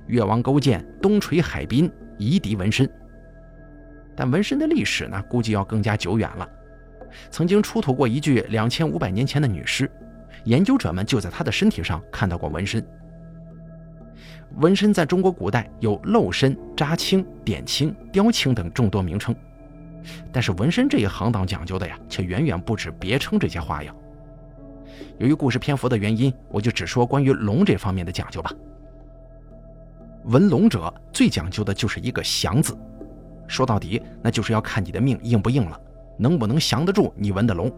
[0.07, 2.89] 越王勾践东垂海滨夷狄纹身。
[4.15, 6.49] 但纹身的历史呢，估计要更加久远了。
[7.29, 9.89] 曾经出土过一具两千五百年前的女尸，
[10.43, 12.85] 研究者们就在她的身体上看到过纹身。
[14.57, 19.35] 纹身在中国古代有镂身、扎青、点青、雕青等众多名称，
[20.31, 23.95] 但是纹身这一行当讲究的呀，却远远不止别称这些花样。
[25.19, 28.51] 由于故事篇幅的原因，我就只说关于龙这方面的讲究吧。
[30.23, 32.75] 纹龙者最讲究的就是一个祥字，
[33.47, 35.79] 说到底，那就是要看你的命硬不硬了，
[36.17, 37.71] 能不能降得住你纹的龙。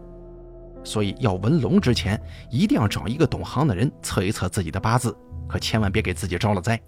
[0.82, 5.16] 所以要纹龙之前，一定要找一个懂行的人测一测自己的八字，
[5.48, 6.80] 可千万别给自己招了灾。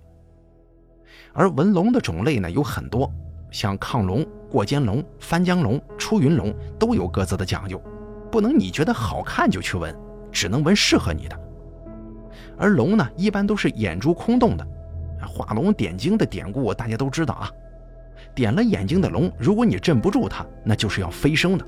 [1.33, 3.11] 而纹龙的种类呢有很多，
[3.51, 7.81] 像亢龙、过肩龙、翻江龙、出云龙都有各自的讲究，
[8.31, 9.95] 不能你觉得好看就去纹。
[10.33, 11.39] 只能纹适合你的，
[12.57, 14.67] 而龙呢，一般都是眼珠空洞的。
[15.29, 17.51] 画龙点睛的典故大家都知道啊，
[18.35, 21.67] 点了眼睛的龙，如果你镇不住它，那就是要飞升的。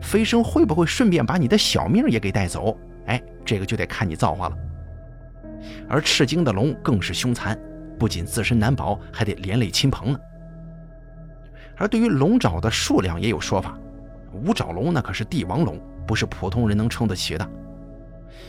[0.00, 4.56] 飞升会不会顺便把你的小命也给带走，哎这个就得看你造化了。
[5.88, 7.58] 而赤精的龙更是凶残，
[7.98, 10.18] 不仅自身难保，还得连累亲朋呢。
[11.76, 13.78] 而对于龙爪的数量也有说法，
[14.32, 17.48] 五爪龙那可是帝王龙，不是普通人能撑得起的。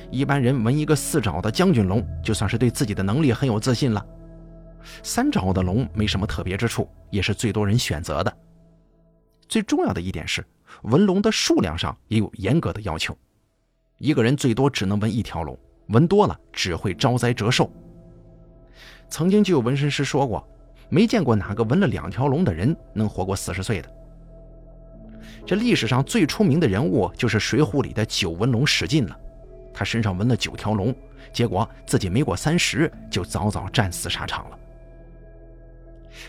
[0.10, 4.06] 一般人纹一个四爪的将军龙，就算是对自己的能力很有自信了。
[5.04, 8.38] 三爪的龙没什么特别之处，也是最多人选择的。
[9.47, 10.45] 最重要的一点是，
[10.84, 13.17] 纹龙的数量上也有严格的要求，
[13.97, 17.71] 一个人最多只能纹一条龙，纹多了只会招灾折寿。
[19.10, 20.47] 曾经就有纹身师说过。
[20.89, 23.91] 没见过哪个纹了两条龙的人能活过四十岁的。
[25.45, 29.19] 这历史上最出名的人物就是《水浒》里的九纹龙史进了，
[29.73, 30.95] 他身上纹了九条龙，
[31.34, 34.60] 结果自己没过三十就早早战死沙场了。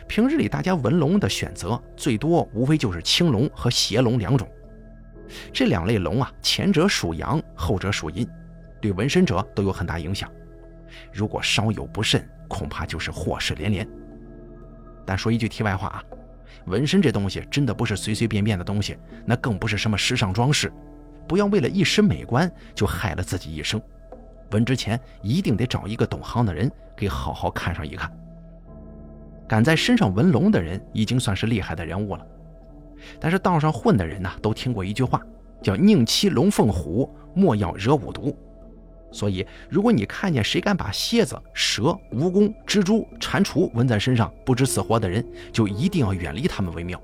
[0.06, 4.48] 平日里大家纹龙的选择最多无非就是青龙和邪龙两种，
[5.52, 8.26] 这两类龙啊，前者属阳，后者属阴，
[8.80, 10.30] 对纹身者都有很大影响。
[11.12, 13.88] 如果稍有不慎，恐怕就是祸事连连。
[15.04, 16.02] 但说一句题外话啊，
[16.66, 18.96] 纹身这东西真的不是随随便便的东西，
[19.26, 20.72] 那更不是什么时尚装饰，
[21.26, 23.80] 不要为了一时美观就害了自己一生。
[24.50, 28.10] 纹之前一定得找一个懂行的人给好好看上一看。
[29.48, 32.26] 敢在身上纹龙的人已经算是厉害的人物了，
[33.18, 35.20] 但是道上混的人呢，都听过一句话，
[35.62, 38.36] 叫宁欺龙凤虎，莫要惹五毒。
[39.10, 47.00] 所以，如果你看见谁敢把蝎子、蛇、蜈蚣、蜘蛛、蟾蜍纹在身上不知死活的人，就一定要远离他们为妙。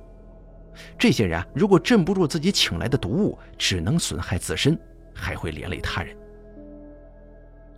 [0.98, 4.78] 这些人如果镇不住自己请来的毒物，只能损害自身，
[5.14, 6.14] 还会连累他人。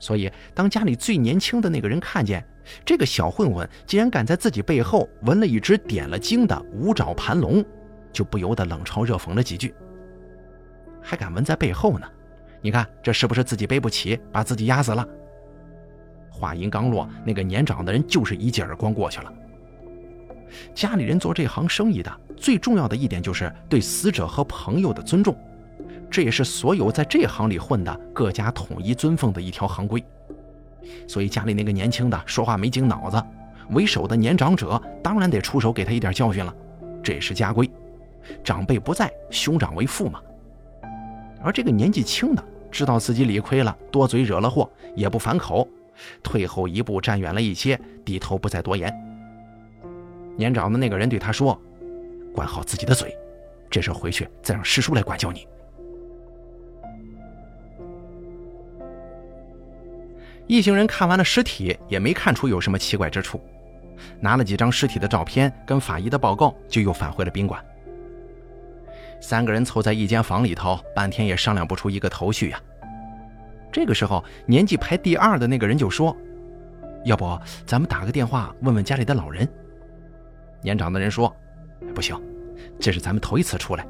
[0.00, 2.44] 所以，当家里最年轻的那个人看见
[2.84, 7.64] 这个小混混竟然敢在自己背后纹了一只点了睛的五爪盘龙，
[8.12, 9.74] 就不由得冷嘲热讽了几句。
[11.00, 12.06] 还敢纹在背后呢？
[12.60, 15.06] 你看这是不是自己背不起，把自己压死了？
[16.30, 19.32] 话音刚落，那个年长的人就是一记耳光过去了。
[20.74, 25.36] 家里人做这行生意的最重要的一点就是对死者和朋友的尊重，
[26.10, 30.04] 这也是所有在这行里混的各家统一尊奉的一条行规。
[31.06, 33.22] 所以家里那个年轻的说话没经脑子，
[33.70, 36.54] 为首的年长者当然得出手给他一点教训了，
[37.02, 37.70] 这也是家规。
[38.42, 40.20] 长辈不在，兄长为父嘛。
[41.42, 42.44] 而这个年纪轻的。
[42.68, 45.66] 知道自己理亏了，多嘴惹了祸，也不反口，
[46.22, 48.92] 退后一步，站远了一些，低头不再多言。
[50.36, 51.58] 年长的那个人对他说
[52.34, 53.16] ：“管好自己的嘴，
[53.70, 55.46] 这事回去再让师叔来管教你。”
[60.46, 63.40] 一行人看完了尸体，也没看出有什么奇怪之处，
[64.20, 67.62] 拿了几张尸体的照片跟法医的报告，就又返回了宾馆。
[69.20, 72.60] 三个人凑在一间房里头，半天也商量不出一个头绪呀。
[73.72, 76.16] 这个时候，年纪排第二的那个人就说
[77.04, 79.48] ：“要不咱们打个电话问问家里的老人？”
[80.62, 81.34] 年长的人说
[81.94, 82.16] ：“不行，
[82.78, 83.84] 这是咱们头一次出来，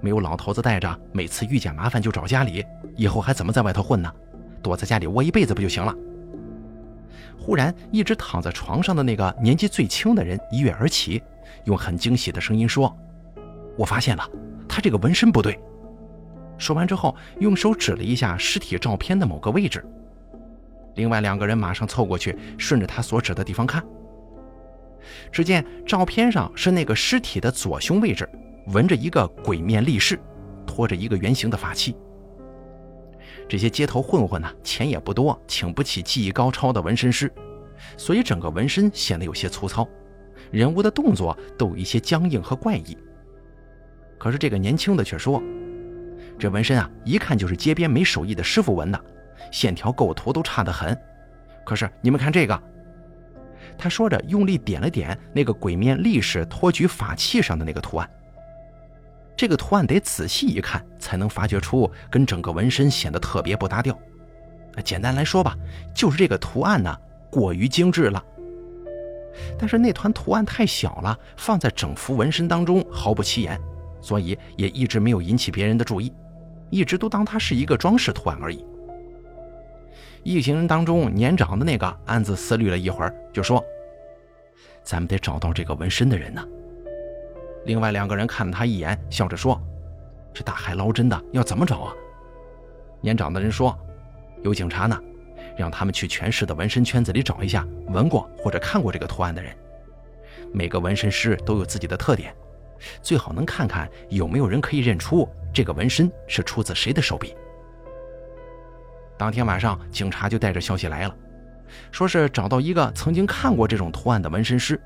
[0.00, 2.64] 没有老头子带着，每次遇见麻烦就找家里，
[2.96, 4.10] 以后还怎么在外头混呢？
[4.62, 5.94] 躲在家里窝一辈子不就行了？”
[7.38, 11.22] 忽然，一直躺在床上的那个年纪最轻的人一跃而起，
[11.64, 12.94] 用很惊喜的声音说
[13.76, 14.28] ：“我发现了。”
[14.68, 15.58] 他这个纹身不对。
[16.58, 19.84] 说完之后，用手指了一下尸体照片的某个位置。
[20.94, 23.82] 另外两个人马上凑过去，顺着他所指的地方看。
[25.32, 28.28] 只见照片上是那个尸体的左胸位置，
[28.66, 30.20] 纹着一个鬼面立士，
[30.66, 31.96] 拖着一个圆形的法器。
[33.50, 37.28] 这些街头混混呢，钱也不多，请不起技艺高超的纹身师，
[37.96, 39.88] 所以整个纹身显得有些粗糙，
[40.52, 42.96] 人物的动作都有一些僵硬和怪异。
[44.18, 45.42] 可是这个年轻的却说
[46.38, 49.04] ：“这纹身啊，一看就是街边没手艺的师傅纹的，
[49.50, 50.96] 线条构图都差得很。
[51.66, 52.62] 可是你们看这个。”
[53.76, 58.08] 他说着，用力点了点那个鬼面力士托举法器上的那个图案。
[59.40, 63.98] 这个图案得仔细一看，才能发觉出跟整个纹身显得特别不搭调。
[64.84, 65.56] 简单来说吧，
[65.94, 66.94] 就是这个图案呢
[67.30, 68.22] 过于精致了。
[69.58, 73.58] 但是那团图案太小了，放在整幅纹身当中毫不起眼。
[74.02, 76.12] 所以也一直没有引起别人的注意，
[76.68, 78.62] 一直都当它是一个装饰图案而已。
[80.22, 83.64] 一行人当中年长的那个暗自思虑了一会儿，就说
[84.84, 86.46] ：“咱们得找到这个纹身的人呢。”
[87.64, 89.60] 另外两个人看了他一眼，笑着说
[90.32, 91.94] ：“这大海捞针的，要怎么找啊？”
[93.00, 93.76] 年长的人说
[94.42, 94.98] ：“有警察呢，
[95.56, 99.54] 让他们去全市的纹身圈子里找一下纹过或者看过这个图案的人。
[100.52, 102.34] 每个纹身师都有自己的特点。”
[103.02, 107.36] 最好能看看有没有人可以认出这个纹身是出自谁的手笔。
[109.18, 111.14] 当天晚上，警察就带着消息来了，
[111.92, 114.80] 说是找到一个曾经看过这种图案的纹身师，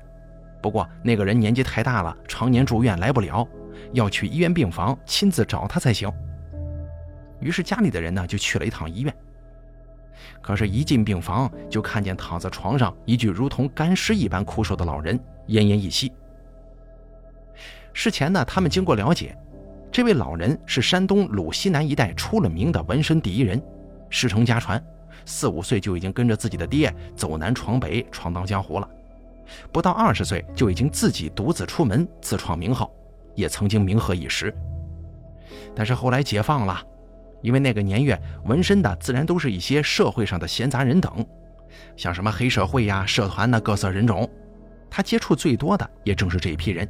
[0.65, 3.47] 不过那个人年纪太大了，常年住院来不了，
[3.93, 6.11] 要去医院病房亲自找他才行。
[7.39, 9.15] 于是家里的人呢就去了一趟医院。
[10.41, 16.11] 可是，一进病房就看见躺在床上一具如同干尸一般枯瘦的老人，奄奄一息。
[17.93, 19.37] 事前呢，他们经过了解，
[19.91, 23.61] 这位老人是山东鲁西南一带出了名的纹身第一人，
[24.09, 24.83] 师承家传，
[25.25, 28.89] 四五岁就已经跟着自己的爹走南闯北闯荡江湖了，
[29.71, 32.91] 不到二十岁就已经自己独自出门自创名号，
[33.35, 34.53] 也曾经名赫一时。
[35.75, 36.81] 但是后来解放了。
[37.41, 41.23] 因为那个年月，纹身的自然都是一些社会上的闲杂人等，
[41.95, 44.27] 像什么黑社会呀、社团的各色人种，
[44.89, 46.89] 他接触最多的也正是这一批人。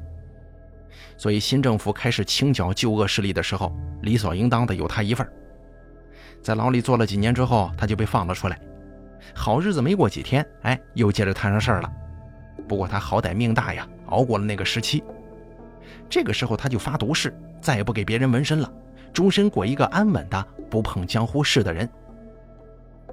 [1.17, 5.27] 所以新政府开始清剿旧恶势力的时候，理所应当的有他一份。
[6.41, 8.57] 在牢里坐了几年之后，他就被放了出来。
[9.33, 11.91] 好日子没过几天，哎，又接着摊上事儿了。
[12.67, 15.03] 不过他好歹命大呀，熬过了那个时期。
[16.09, 18.71] 这个时候他就发毒誓，再也不给别人纹身了。
[19.13, 21.89] 终身过一个安稳的、不碰江湖事的人。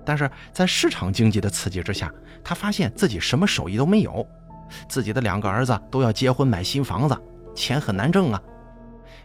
[0.05, 4.26] 但是在市场经济的刺激之下，他发现自己什么手艺都没有，
[4.88, 7.16] 自己的两个儿子都要结婚买新房子，
[7.55, 8.42] 钱很难挣啊。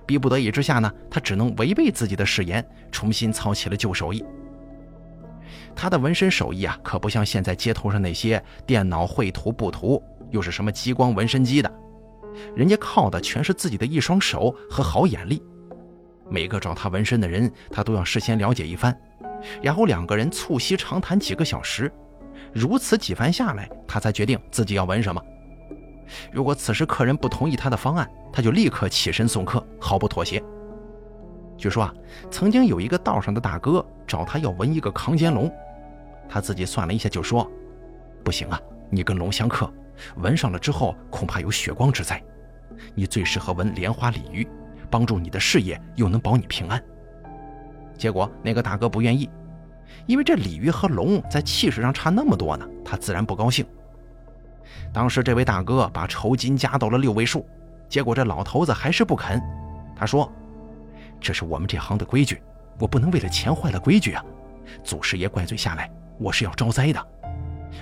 [0.05, 4.23] 逼不得已之下呢，他只能违背自己的誓言，重新操起了旧手艺。
[5.75, 10.01] 他的纹身手艺啊，可不像现在街头上那些电脑绘图、布图，
[10.31, 11.71] 又是什么激光纹身机的，
[12.55, 15.41] 人家靠的全是自己的一双手和好眼力。
[16.29, 18.95] 每个找他纹身的人，他都要事先了解一番，
[19.61, 21.91] 然后两个人促膝长谈几个小时，
[22.53, 25.21] 如此几番下来，他才决定自己要纹什么。
[26.31, 30.43] 如果此时客人不同意他的方案，他就立刻起身送客，毫不妥协。
[31.57, 31.93] 据说啊，
[32.29, 35.51] 曾经有一个道上的大哥找他要纹一个扛肩龙，
[36.29, 37.49] 他自己算了一下，就说
[38.23, 39.71] ：“不行啊，你跟龙相克，
[40.17, 42.21] 纹上了之后恐怕有血光之灾，
[42.95, 44.47] 你最适合纹莲花鲤鱼。”
[44.89, 46.81] 帮助你的事业，又能保你平安。
[47.97, 49.29] 结果那个大哥不愿意，
[50.05, 53.65] 因为这鲤鱼和龙在气势上差那么多呢，他自然不高兴。
[54.93, 57.45] 当时这位大哥把酬金加到了六位数，
[57.89, 59.41] 结果这老头子还是不肯。
[59.93, 60.31] 他说
[61.19, 62.41] ：“这是我们这行的规矩，
[62.79, 64.23] 我不能为了钱坏了规矩啊！
[64.85, 67.07] 祖师爷怪罪下来，我是要招灾的。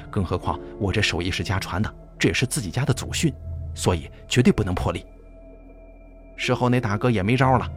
[0.09, 3.34] 更何况我这手艺是家传的，这也是自己家的祖训，
[3.74, 5.05] 所以绝对不能破例。”
[6.38, 7.72] 事后那大哥也没招了，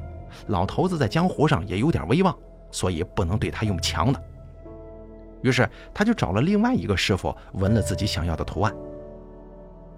[0.49, 2.37] 老头子在江湖上也有点威望，
[2.71, 4.23] 所以不能对他用强的。
[5.43, 8.75] 于是他就找了另外一个师傅纹了自己想要的图案。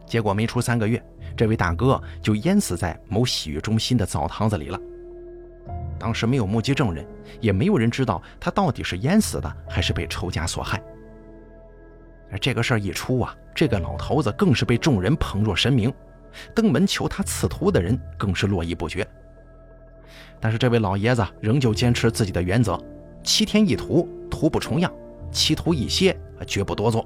[0.04, 1.02] 结果没出三个月，
[1.36, 4.78] 这位大哥就淹死在某洗浴中心的澡堂子里了。
[5.98, 7.06] 当时没有目击证人，
[7.40, 10.82] 也没有人知道他到底是淹死的还是被仇家所害。
[12.38, 15.92] 这个事儿一出啊，这个老头子更是被众人捧若神明。
[16.54, 19.04] 登门求他赐图的人更是络绎不绝，
[20.38, 22.80] 但是这位老爷子仍旧坚持自己的原则：
[23.24, 24.88] 七天一图，图不重样；
[25.32, 26.16] 七图一歇，
[26.46, 27.04] 绝不多做。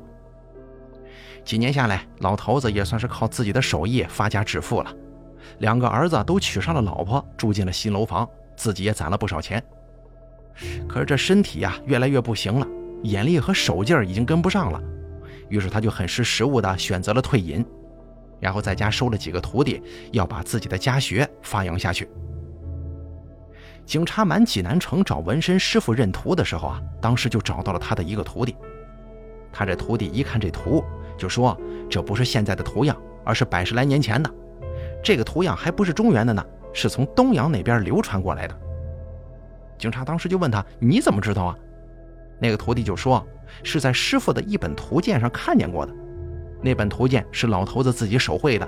[1.43, 4.95] 几年下来，老头子也算是靠自己的手艺发家致富了，
[5.61, 9.63] 两个儿子都娶上了老婆，住进了新楼房，自己也攒了不少钱。
[10.87, 12.67] 可是这身体呀，越来越不行了，
[13.05, 14.79] 眼力和手劲儿已经跟不上了，
[15.55, 17.65] 于是他就很识时务的选择了退隐。
[18.41, 19.81] 然后在家收了几个徒弟，
[20.11, 22.09] 要把自己的家学发扬下去。
[23.87, 28.57] 警察满济南城找纹身师傅认图的时候啊，当时就找到了他的一个徒弟。
[29.53, 30.83] 他这徒弟一看这图，
[31.17, 31.57] 就说
[31.89, 34.29] 这不是现在的图样，而是百十来年前的。
[35.05, 38.59] 这个图样还不是中原的呢，是从东洋那边流传过来的。
[39.79, 41.57] 警察当时就问他：“你怎么知道啊？”
[42.41, 43.25] 那个徒弟就说
[43.63, 45.95] ：“是在师傅的一本图鉴上看见过的。”
[46.63, 48.67] 那本图鉴是老头子自己手绘的。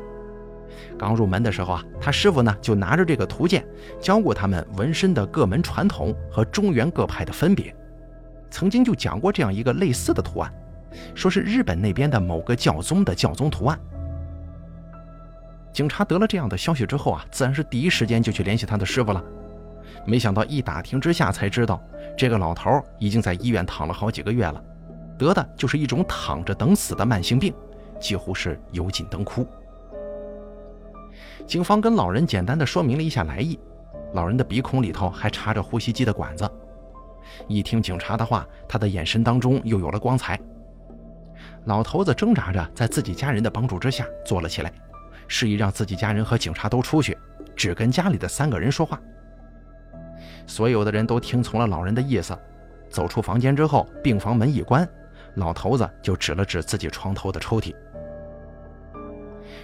[0.98, 3.66] 刚入门的时候啊，他师傅呢就拿着这个图鉴
[4.00, 7.74] 教过他们纹身的各门传统和中原各派的分别。
[8.50, 10.52] 曾经就讲过这样一个类似的图案，
[11.14, 13.78] 说是日本那边的某个教宗的教宗图案。
[15.72, 19.22] 警察得了这样的消息之后啊，自然是第一时间就去联系他的师傅了。
[20.06, 21.82] 没想到一打听之下才知道，
[22.16, 24.62] 这个老头已经在医院躺了好几个月了，
[25.18, 27.52] 得的就是一种躺着等死的慢性病。
[27.98, 29.46] 几乎是油尽灯枯。
[31.46, 33.58] 警方跟老人简单的说明了一下来意，
[34.12, 36.46] 老人的鼻孔里头还插着呼吸机的管子。
[37.48, 40.38] 一听警察的话，他的眼神当中又有了光彩。
[41.64, 44.70] 老头子挣扎着在自己家人的帮助之下坐了起来，
[45.26, 47.16] 示意让自己家人和警察都出去，
[47.56, 49.00] 只跟家里的三个人说话。
[50.46, 52.36] 所有的人都听从了老人的意思，
[52.90, 54.88] 走出房间之后，病房门一关，
[55.36, 57.74] 老头子就指了指自己床头的抽屉。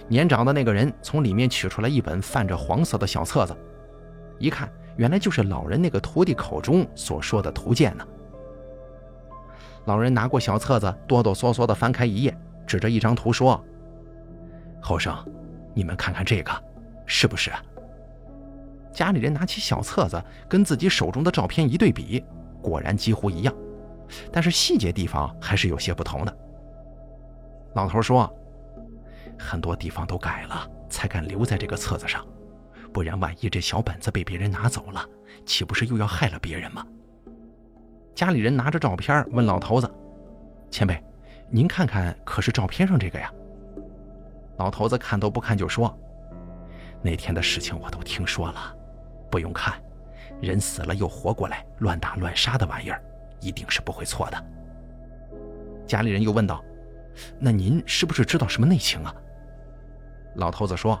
[0.07, 3.55] 年长的那个人从里面取出来一本泛着黄色的小册子，
[4.39, 8.05] 一看，原来就是老人那个徒弟口中所说的图鉴呢。
[9.85, 13.61] 老人拿过小册子，哆哆嗦嗦地翻开一页，指着一张图说
[14.81, 15.15] ：“后生，
[15.73, 16.51] 你们看看这个，
[17.05, 17.51] 是不是？”
[18.93, 22.23] 家里人拿起小册子，跟自己手中的照片一对比，
[22.61, 23.53] 果然几乎一样，
[24.31, 26.37] 但是细节地方还是有些不同的。
[27.73, 28.31] 老头说
[29.37, 32.25] ：“很多地方都改了，才敢留在这个册子上，
[32.93, 35.03] 不然万一这小本子被别人拿走了，
[35.45, 36.85] 岂不是又要害了别人吗？”
[38.13, 39.91] 家里人拿着照片问老头子
[40.69, 41.03] ：“前辈，
[41.49, 43.31] 您看看，可是照片上这个呀？”
[44.57, 45.97] 老头子看都不看就说
[47.01, 48.75] ：“那天的事情我都听说了，
[49.31, 49.81] 不用看，
[50.39, 53.03] 人死了又活过来，乱打乱杀的玩意儿，
[53.43, 54.45] 一定是不会错的。”
[55.85, 56.63] 家里人又问道
[57.37, 59.13] ：“那您是不是知道什么内情啊？”
[60.35, 60.97] 老头子说：“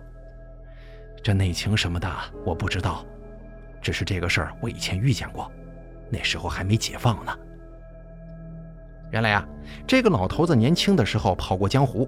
[1.23, 2.11] 这内情什么的
[2.45, 3.05] 我不知道，
[3.81, 5.51] 只是这个事儿我以前遇见过。”
[6.11, 7.35] 那时候还没解放呢。
[9.09, 9.47] 原来啊，
[9.87, 12.07] 这个老头子年轻的时候跑过江湖，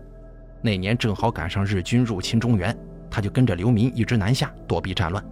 [0.62, 2.78] 那年正好赶上日军入侵中原，
[3.10, 5.24] 他就跟着流民一直南下躲避战乱。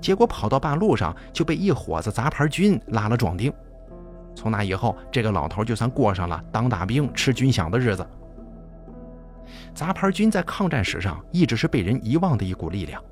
[0.00, 3.52] 结果跑到半路上就被一伙子杂牌军拉了壮丁。
[4.34, 8.06] 从那以后，这个老头就算过上了当大兵吃军饷的日子。
[9.74, 13.02] 杂牌军在抗战史上一直是被人遗忘的一股力量，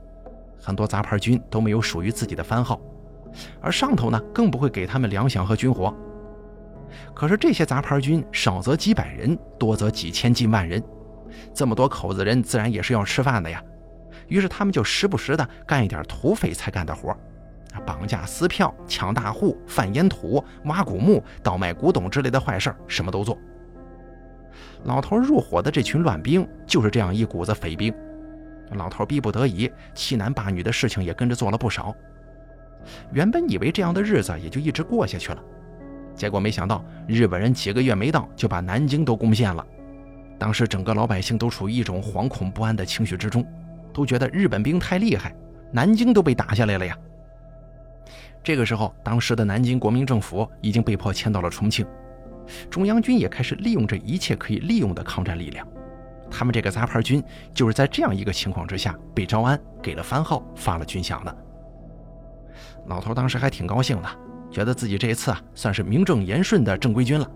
[0.61, 2.81] 很多杂牌军都没有属于自己的番号。
[3.61, 5.95] 而上头呢，更不会给他们粮饷和军火。
[7.15, 10.83] 可是这些杂牌军少则几百人，多则几千近万人，
[11.55, 13.63] 这么多口子人，自然也是要吃饭的呀。
[14.29, 17.17] 于是他们就时不时的干一点土匪才干的活
[17.81, 23.39] 绑架撕票、抢大户、贩烟土、挖古墓、倒卖古董之类的坏事什么都做。
[24.85, 27.93] 老头入伙的这群乱兵，就是这样一股子匪兵。
[28.73, 31.95] 老头逼不得已，欺男霸女的事情也跟着做了不少。
[33.13, 35.43] 原本以为这样的日子也就一直过下去了，
[36.15, 39.65] 结果没想到日本人几个月没到就把南京都攻陷了。
[40.39, 43.47] 当时整个老百姓都处于一种惶恐不安的情绪之中，
[43.93, 45.33] 都觉得日本兵太厉害，
[45.71, 46.99] 南京都被打下来了呀。
[48.45, 51.87] 这个时候，当时的南京国民政府已经被迫迁到了重庆，
[52.69, 55.67] 中央军也开始利用这一切可以利用的抗战力量。
[56.29, 57.23] 他们这个杂牌军
[57.55, 61.37] 就是在这样一个情况之下被招安，给了番号，发了军饷的。
[62.87, 64.09] 老头当时还挺高兴的，
[64.51, 67.31] 觉得自己这一次啊算是名正言顺的正规军了，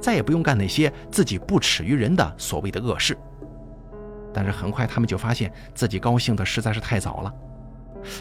[0.00, 3.16] 再也不用干那些自己不耻于人的所谓的恶事。
[4.34, 7.34] 但是很快他们就发现自己高兴的实在是太早了，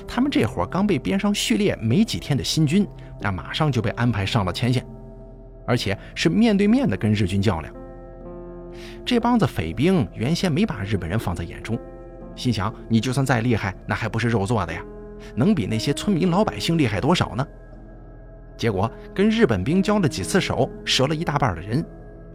[0.08, 2.88] 他们这伙刚被编上序列没几天的新军，
[3.20, 4.86] 那马上就被安排上了前线，
[5.66, 7.74] 而且是面对面的跟日军较量。
[9.06, 11.80] 这帮子匪兵原先没把日本人放在眼中，
[12.36, 14.84] 心想你就算再厉害，那还不是肉做的呀。
[15.36, 17.46] 能比那些村民老百姓厉害多少呢？
[18.56, 21.84] 结果跟日本兵交了几次手，折了一大半的人，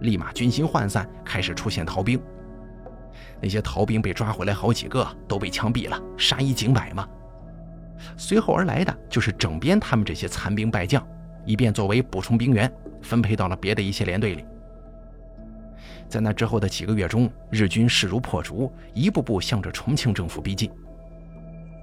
[0.00, 2.20] 立马军心涣散，开始出现逃兵。
[3.40, 7.06] 那些逃兵被抓回来好几个，都被枪毙了，杀一儆百嘛。
[8.16, 11.06] 随后而来的就是整编他们这些残兵败将，
[11.44, 14.44] 以便作为补充兵员，分配到了别的一些连队里。
[16.08, 20.70] 在那之后的几个月中，日军势如破竹，一步步向着重庆政府逼近。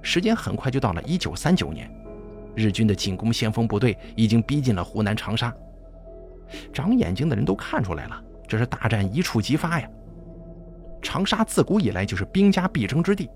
[0.02, 1.90] 时间很快就到了一九三九年，
[2.54, 5.52] 日军的进攻先锋部队已经逼近了湖南长沙。
[6.72, 9.88] 长眼睛的人都看出来了，这是大战一触即发呀！
[11.02, 13.28] 长沙自古以来就是兵家必争之地。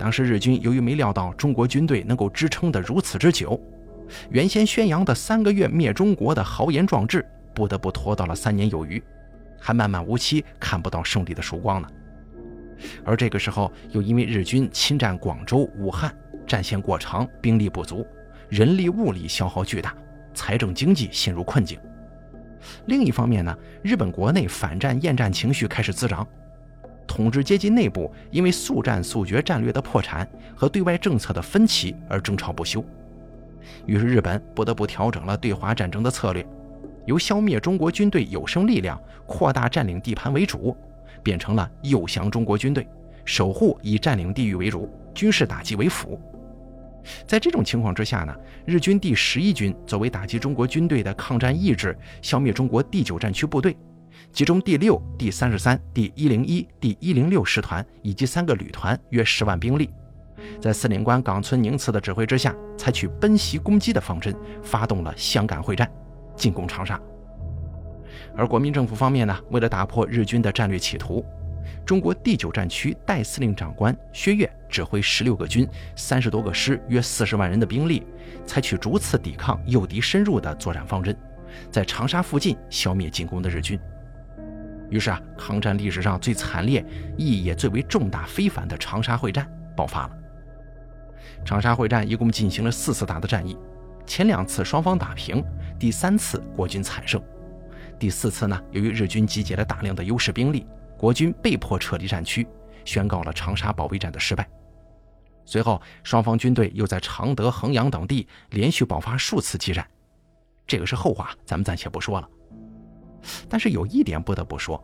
[0.00, 3.60] 当时日军由于没料到中国军队能够支撑得如此之久，
[4.30, 7.22] 原先宣扬的三个月灭中国的豪言壮志，
[7.54, 9.02] 不得不拖到了三年有余，
[9.60, 11.88] 还漫漫无期，看不到胜利的曙光呢。
[13.04, 16.10] 而这个时候，又因为日军侵占广州、武汉，
[16.46, 18.06] 战线过长，兵力不足，
[18.48, 19.94] 人力物力消耗巨大，
[20.32, 21.78] 财政经济陷入困境。
[22.86, 26.26] 另一方面呢，日本国内反战厌战情绪开始滋长，
[27.10, 32.84] 统治阶级内部因为速战速决战略的破产和对外政策的分歧而争吵不休。
[33.84, 36.46] 于是日本不得不调整了对华战争的策略，
[37.06, 38.96] 由消灭中国军队有生力量、
[39.26, 40.76] 扩大占领地盘为主。
[41.22, 42.88] 变成了诱降中国军队，
[43.24, 46.18] 守护以占领地域为主，军事打击为辅。
[47.26, 48.34] 在这种情况之下呢，
[48.64, 53.76] 日军第十一军作为打击中国军队的抗战意志，消灭中国第九战区部队，
[54.32, 59.90] 其中第六、第三十三、第一零一、第一零六师团以及三个旅团约十万兵力，
[60.60, 65.90] 在司令官冈村宁次的指挥之下，采取奔袭攻击的方针，发动了湘赣会战，
[66.36, 66.98] 进攻长沙。
[68.36, 71.24] 而国民政府方面呢，为了打破日军的战略企图，
[71.84, 78.06] 中国第九战区代司令长官薛岳指挥十六个军、三十多个师、约四十万人的兵力，
[78.46, 81.14] 采取逐次抵抗诱敌深入的作战方针，
[81.70, 83.78] 在长沙附近消灭进攻的日军。
[84.90, 86.84] 于是啊，抗战历史上最惨烈、
[87.16, 90.16] 意义也最为重大非凡的长沙会战爆发了。
[91.44, 93.56] 长沙会战一共进行了四次大的战役，
[94.04, 95.42] 前两次双方打平，
[95.78, 97.22] 第三次国军惨胜。
[97.98, 100.66] 第四次呢，由于日军集结了大量的优势兵力，
[100.98, 102.46] 国军被迫撤离战区，
[102.84, 104.48] 宣告了长沙保卫战的失败。
[105.44, 109.86] 随后，双方军队又在常德、衡阳等地连续爆发数次激战，
[110.66, 112.28] 这个是后话，咱们暂且不说了。
[113.48, 114.82] 但是有一点不得不说，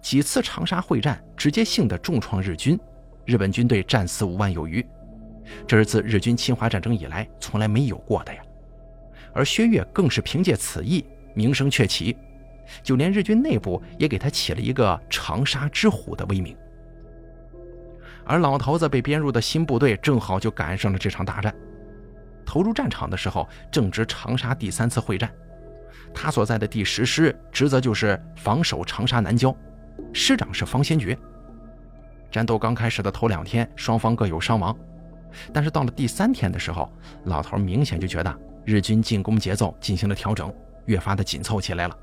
[0.00, 2.78] 几次长沙会战直接性的重创日军，
[3.24, 4.84] 日本军队战死五万有余，
[5.66, 8.42] 这是自日军侵华战争以来从来没有过的呀。
[9.32, 11.04] 而薛岳更是凭借此役
[11.34, 12.16] 名声鹊起。
[12.84, 16.56] 就连日军内部也给他起了一个“长沙之虎”的威名，
[18.24, 21.52] 而老头子被编入的新部队正好就赶上了这场大战。
[22.46, 25.28] 投入战场的时候正值长沙第三次会战，
[26.14, 29.54] 他所在的第十师职责就是防守长沙南郊，
[30.12, 31.16] 师长是方先觉。
[32.30, 34.76] 战斗刚开始的头两天，双方各有伤亡，
[35.52, 36.90] 但是到了第三天的时候，
[37.24, 40.52] 老头明显就觉得日军进攻节奏进行了调整，
[40.86, 41.96] 越发的紧凑起来了。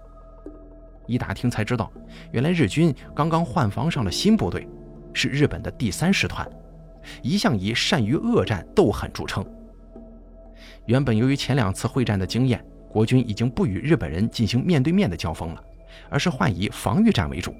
[1.05, 1.89] 一打听才知道，
[2.32, 4.68] 原来日军刚刚换防上了新部队，
[5.14, 6.45] 是日本的第三师团，
[7.22, 9.45] 一向以善于恶战斗狠著称。
[10.86, 12.62] 原本由于前两次会战的经验，
[12.98, 15.64] 国军已经不与日本人进行面对面的交锋了，
[16.10, 17.54] 而是换以防御战为主。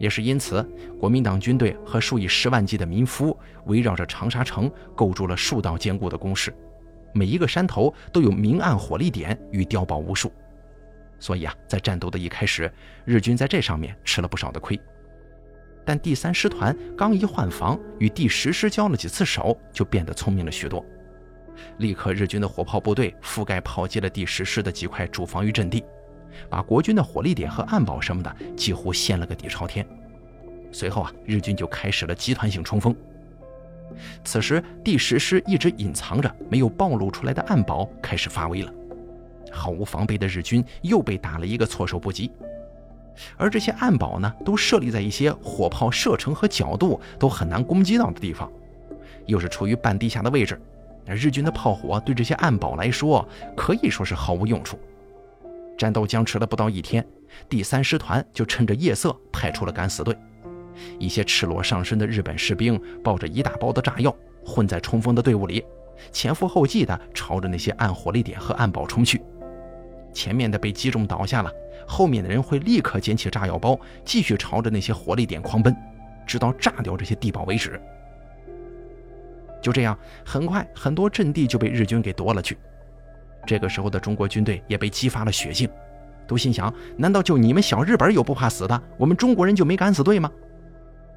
[0.00, 0.68] 也是因此，
[0.98, 6.52] 国民党军队和数以十万计的民夫围绕着长沙城构筑了数道坚固的工事，
[7.14, 10.32] 每一个山头都有明暗火力点与碉堡无数。
[11.20, 12.68] 所以啊，在战斗的一开始，
[13.04, 14.76] 日军在这上面吃了不少的亏。
[15.86, 20.84] 但第三师团刚一换防，与第十师交了几次手，就变得聪明了许多。
[21.78, 25.84] 立刻，日军的火炮部队覆盖炮击了第十师的几块主防御阵地，
[26.48, 29.86] 把国军的火力点和暗堡什么的几乎掀了个底朝天。
[30.70, 32.94] 随后啊，日军就开始了集团性冲锋。
[34.24, 38.72] 此时，第十师一直隐藏着没有暴露出来的暗堡开始发威了。
[39.50, 42.32] 毫无防备的日军又被打了一个措手不及，
[43.36, 48.50] 而这些暗堡呢，都设立在一些火炮射程和角度都很难攻击到的地方，
[49.26, 50.58] 又是处于半地下的位置，
[51.06, 53.26] 日军的炮火对这些暗堡来说
[53.56, 54.78] 可以说是毫无用处。
[55.76, 57.04] 战斗僵持了不到一天，
[57.48, 60.16] 第三师团就趁着夜色派出了敢死队，
[60.98, 65.64] 一些赤裸上身的日本士兵抱着一大包的炸药，混在冲锋的队伍里，
[66.12, 69.20] 前赴后继地朝着那些暗火力点和暗堡冲去。
[70.12, 71.50] 前面的被击中倒下了，
[71.86, 75.74] 后面的人会立刻捡起炸药包，继续朝着那些火力点狂奔，
[76.26, 77.80] 直到炸掉这些地堡为止。
[79.62, 82.58] 就这样，很快很多阵地就被日军给夺了去。
[83.46, 85.68] 这个时候的中国军队也被激发了血性，
[86.26, 90.30] 都心想：难道就你们小日本有不怕死的，我们中国人就没敢死队吗？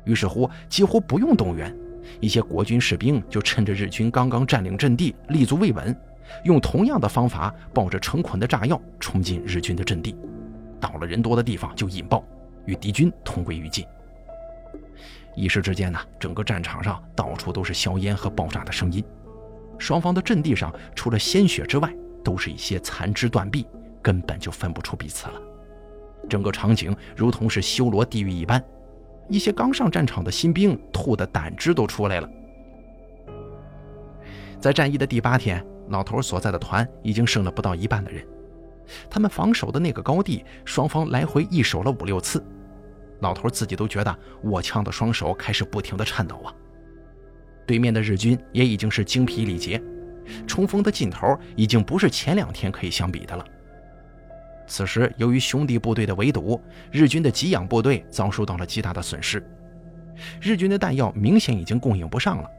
[0.06, 1.76] 于是乎，几乎不用动员，
[2.20, 5.96] 一些国军士兵就趁着日军刚刚占领阵地，立足未稳。
[6.44, 10.16] 用同样的方法，抱着成捆的炸药冲进日军的阵地，
[10.80, 12.24] 到了人多的地方就引爆，
[12.66, 13.86] 与敌军同归于尽。
[15.36, 19.04] 一时之间呢，整个战场上到处都是硝烟和爆炸的声音，
[19.78, 23.68] 双方的阵地上除了鲜血之外，都是一些残肢断臂，
[24.02, 25.42] 根本就分不出彼此了。
[26.30, 28.64] 整个场景如同是修罗地狱一般，
[29.30, 32.30] 一些刚上战场的新兵吐的胆汁都出来了。
[34.60, 35.66] 在战役的第八天。
[35.90, 38.26] 老头所在的团已经剩了不到一半的人，
[39.08, 42.44] 他们防守的那个高地，双方来回易守了五六次，
[43.20, 46.54] 老头自己都觉得握枪的双手开始不停的颤抖啊。
[47.66, 49.82] 对面的日军也已经是精疲力竭，
[50.46, 53.46] 冲锋的劲头已经不是前两天可以相比的了。
[54.68, 56.60] 此时，由于兄弟部队的围堵，
[56.92, 59.44] 日军的给养部队遭受到了极大的损失，
[60.42, 62.50] 日军的弹药明显已经供应不上了，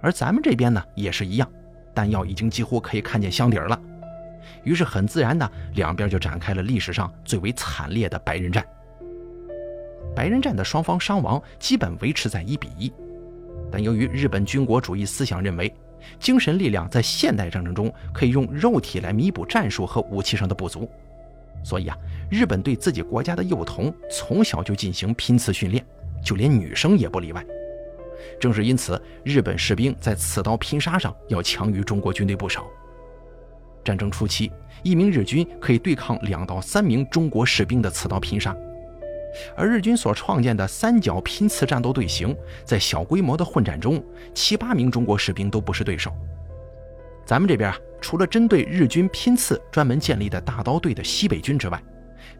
[0.00, 1.48] 而咱们这边呢，也是一样。
[1.94, 3.80] 弹药已经几乎可以看见箱底儿了，
[4.62, 8.64] 于是很自然的，两边就展开了历史上最为惨烈的白刃战。
[10.18, 12.92] 白刃战的双方伤亡基本维持在一比一，
[13.70, 15.72] 但由于日本军国主义思想认为，
[16.18, 20.90] 精神力量在现代战争中可以用肉体来弥补战术和武器上的不足，
[21.62, 21.96] 所以啊，
[22.28, 25.86] 日本对自己国家的幼童从小就进行拼刺训练，
[26.20, 27.46] 就连女生也不例外。
[28.40, 32.66] 正是因此，日本士兵在刺刀拼杀上要强于中国军队不少。
[33.84, 34.50] 战争初期，
[34.82, 38.56] 一名日军可以对抗两到三名中国士兵的刺刀拼杀。
[39.56, 44.02] 而日军所创建的三角拼刺战斗队形，在小规模的混战中，
[44.34, 46.12] 七八名中国士兵都不是对手。
[47.24, 51.82] 咱们这边啊，除了针对日军拼刺专门建立的大刀队的西北军之外，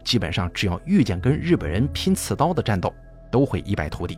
[0.03, 2.93] 基本上只要遇见跟日本人拼刺刀的战斗，
[3.31, 4.17] 都会一败涂地。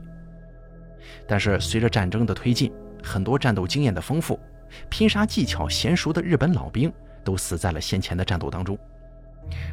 [1.27, 2.71] 但是随着战争的推进，
[3.03, 4.39] 很多战斗经验的丰富、
[4.89, 6.91] 拼杀技巧娴熟的日本老兵
[7.23, 8.77] 都死在了先前的战斗当中。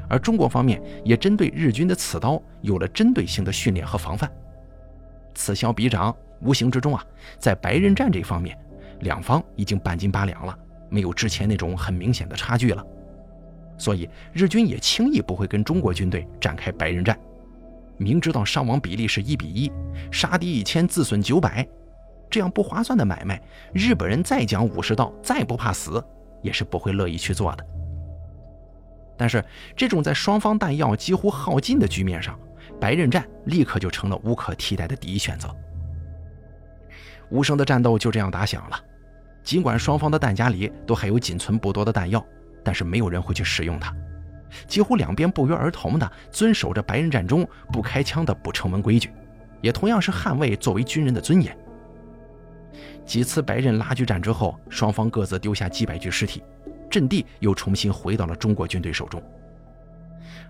[0.08, 4.30] 而中国方面也针对日军的刺刀有了针对性的训练和防范，
[5.34, 7.04] 此消彼长，无形之中啊，
[7.38, 8.58] 在白刃战这方面，
[9.00, 10.58] 两方已经半斤八两了，
[10.88, 12.84] 没有之前那种很明显的差距了。
[13.76, 17.16] 所以日军也轻易不会跟中国军队展开白刃战，
[17.96, 19.70] 明知道伤亡比例是一比一，
[20.10, 21.64] 杀敌一千自损九百，
[22.28, 23.40] 这样不划算的买卖，
[23.72, 26.02] 日本人再讲武士道，再不怕死，
[26.42, 27.64] 也是不会乐意去做的。
[29.18, 29.44] 但是，
[29.76, 32.38] 这种在双方弹药几乎耗尽的局面上，
[32.80, 35.54] 白刃战立刻就成了无可替代的第一选择。
[37.28, 38.80] 无声的战斗就这样打响了。
[39.42, 42.24] 尽管双方的弹夹里都还有仅存不多的弹药，
[42.62, 43.92] 但是没有人会去使用它。
[44.66, 49.10] 几乎两边不约而同地遵守着白刃战中不开枪的不成文规矩，
[49.60, 51.56] 也同样是捍卫作为军人的尊严。
[53.04, 56.42] 几次白刃拉锯战之后，双方各自丢下几百具尸体。
[56.88, 59.22] 阵地又重新回到了中国军队手中，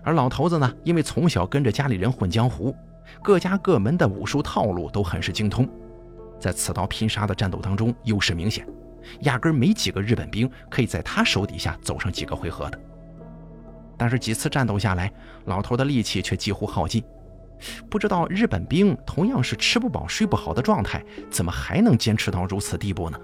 [0.03, 2.75] 而老头子呢，因为从小跟着家里人混江湖，
[3.21, 5.67] 各家各门的武术套路都很是精通，
[6.39, 8.67] 在刺刀拼杀的战斗当中优势明显，
[9.21, 12.79] 压根没几个日本兵可以在他手底下走上几个回合的。
[13.97, 15.11] 但是几次战斗下来，
[15.45, 17.03] 老头的力气却几乎耗尽，
[17.89, 23.19] 不知道日本兵同样是吃不饱睡不好的状态，怎么还能坚持到如此地步呢？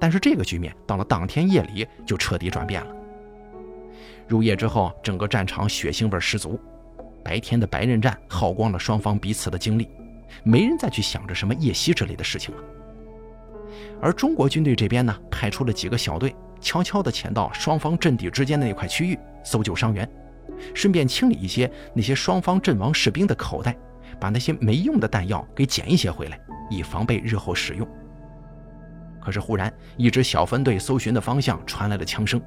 [0.00, 2.90] 但是这个局面到了当天夜里就彻底转变了。
[4.26, 6.58] 入夜之后，整个战场血腥味十足。
[7.22, 9.88] 白天的白刃战耗光了双方彼此的精力，
[10.42, 12.62] 没人再去想着什么夜袭之类的事情了。
[14.00, 20.10] 而中国军队这边呢，派出了几个小队，悄悄地潜到双方阵地之间的那块区域，搜救伤员，
[20.74, 23.76] 顺便清理一些那些双方阵亡士兵的口袋，
[24.18, 26.40] 把那些没用的弹药给捡一些回来，
[26.70, 27.86] 以防备日后使用。
[29.20, 32.40] 可是，忽然一支小分队搜寻的方向传来了枪声。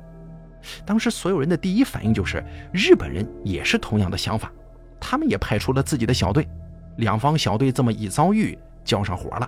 [0.85, 4.51] 当时，所有人的第一反应就是日本人也是同样的想法，
[4.99, 6.47] 他们也派出了自己的小队。
[6.97, 9.47] 两方小队这么一遭遇，交上火了。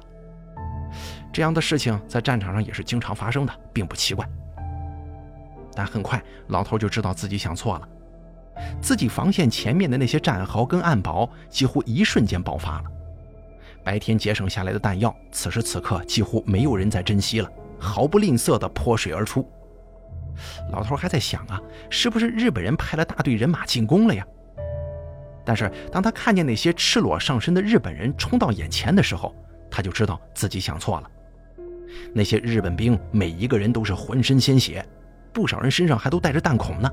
[1.32, 4.28] 这样的事情在战场上也是经常发生的，并不奇怪。
[5.73, 7.88] 但很快，老头就知道自己想错了，
[8.82, 12.86] 自己防线前面的那些战壕跟暗堡几乎一瞬间爆发了。
[13.86, 19.48] 白天节省下来的弹药，此时此刻几乎没有人再珍惜了，毫不吝啬地泼水而出。
[20.72, 24.26] 老头还在想啊，是不是日本人派了大队人马进攻了呀？
[25.46, 29.34] 但是当他看见那些赤裸上身的日本人冲到眼前的时候，
[29.70, 31.12] 他就知道自己想错了。
[32.12, 34.84] 那些日本兵每一个人都是浑身鲜血，
[35.32, 36.92] 不少人身上还都带着弹孔呢，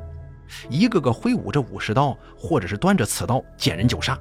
[0.68, 4.16] 一个个挥舞着武士刀，或者是端着刺刀，见人就杀。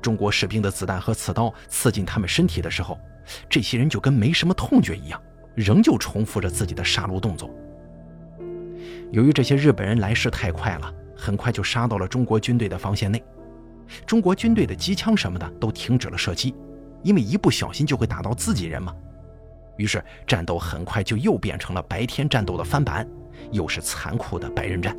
[0.00, 2.98] 中国士兵的子弹和刺刀刺进他们身体的时候，
[3.48, 5.20] 这些人就跟没什么痛觉一样，
[5.54, 7.50] 仍旧重复着自己的杀戮动作。
[9.10, 13.22] 由于这些日本人来势太快了，很快就杀到了中国军队的防线内。
[14.06, 16.54] 中国军队的机枪什么的都停止了射击，
[17.02, 18.94] 因为一不小心就会打到自己人嘛。
[19.78, 23.08] 于是战斗很快就又变成了白天战斗的翻版，
[23.50, 24.94] 又是残酷的白刃战。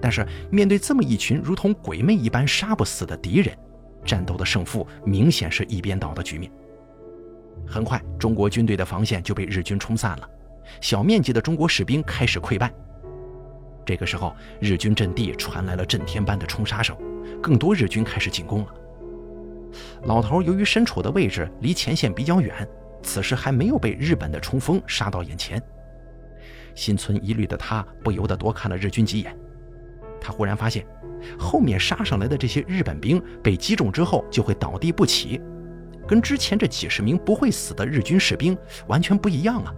[0.00, 3.56] 但是面对这么一群如同鬼魅一般杀不死的敌人，
[4.04, 6.50] 战斗的胜负明显是一边倒的局面。
[7.66, 10.28] 很快，中国军队的防线就被日军冲散了，
[10.80, 12.72] 小面积的中国士兵开始溃败。
[13.84, 16.96] 这个时候，日军阵地传来了震天般的冲杀声，
[17.42, 18.74] 更多日军开始进攻了。
[20.04, 22.66] 老头由于身处的位置离前线比较远，
[23.02, 25.62] 此时还没有被日本的冲锋杀到眼前，
[26.74, 29.36] 心存疑虑的他不由得多看了日军几眼。
[30.20, 30.86] 他忽然发现，
[31.38, 35.40] 后面杀上来的这些日本兵被击中之后就会倒地不起，
[36.06, 38.56] 跟之前这几十名不会死的日军士兵
[38.86, 39.72] 完全不一样啊！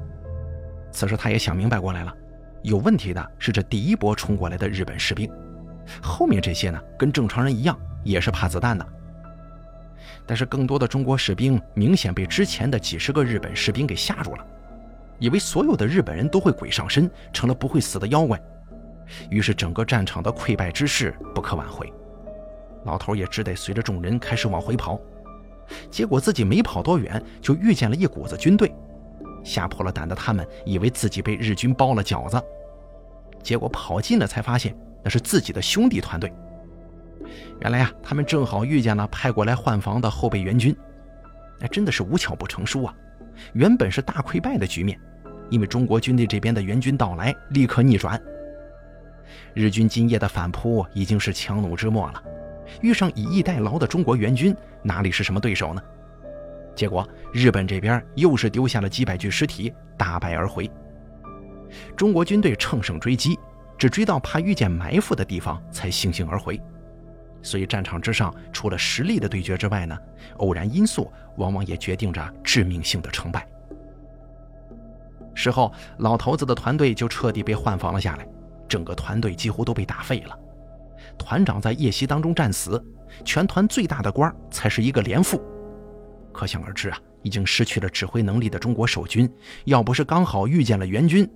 [0.90, 2.14] 此时他也想明白过来了，
[2.62, 5.30] 有问题的是这第一波冲过来的日本士兵，
[6.02, 8.86] 后面这些呢，跟正常人一样，也是怕子弹的。
[10.26, 14.46] 但是更多的中国士兵明显被之前的几十个日本士兵给吓住了，
[15.18, 18.40] 以为所有的日本人都会鬼上身，成了不会死的妖怪。
[19.30, 21.92] 于是，整个战场的溃败之势不可挽回，
[22.84, 25.00] 老头也只得随着众人开始往回跑。
[25.90, 28.74] 结果自己没跑多远，就遇见了一股子军队，
[29.44, 32.42] 吓破了胆的他们以为自己被日军包了饺子，
[33.42, 36.32] 结果跑近了才发现那是自己的兄弟团队。
[37.60, 40.76] 原来啊，他们正好遇见了派过来换防的后备援军。
[41.60, 42.94] 那真的是无巧不成书啊！
[43.52, 44.98] 原本是大溃败的局面，
[45.48, 48.20] 因为中国军队这边的援军到来，立刻逆转。
[49.54, 52.22] 日军今夜的反扑已经是强弩之末了，
[52.80, 55.82] 遇上以逸待劳的中国援军，哪里是什么对手呢？
[56.74, 60.70] 结果日本这边又是丢下了几百具尸体，大败而回。
[61.96, 63.38] 中国军队乘胜追击，
[63.76, 66.58] 只追到怕遇见埋伏的地方，才悻悻而回。
[67.42, 69.98] 所以战场之上，除了实力的对决之外呢，
[70.36, 73.46] 偶然因素往往也决定着致命性的成败。
[75.34, 78.26] 事后，老头子的团队就彻底被换防了下来，
[78.72, 80.38] 整个团队几乎都被打废了。
[81.18, 82.82] 团长在夜袭当中战死，
[83.22, 85.38] 全团最大的官才是一个连副。
[86.32, 89.30] 可想而知啊，已经失去了指挥能力的中国守军，
[89.66, 91.28] 要不是刚好遇见了援军，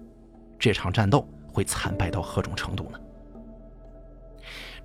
[0.58, 2.98] 这场战斗会惨败到何种程度呢？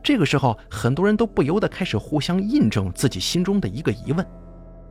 [0.04, 4.28] 这个时候，很多人都不由得开始互相印证自己心中的一个疑问：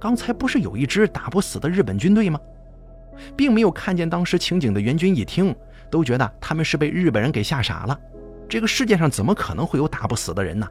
[0.00, 2.40] 刚才不是有一支打不死的日本军队吗？
[3.36, 5.54] 并没有看见当时情景的援军一听，
[5.90, 7.98] 都觉得他们是被日本人给吓傻了。
[8.48, 10.66] 这个世界上怎么可能会有打不死的人呢？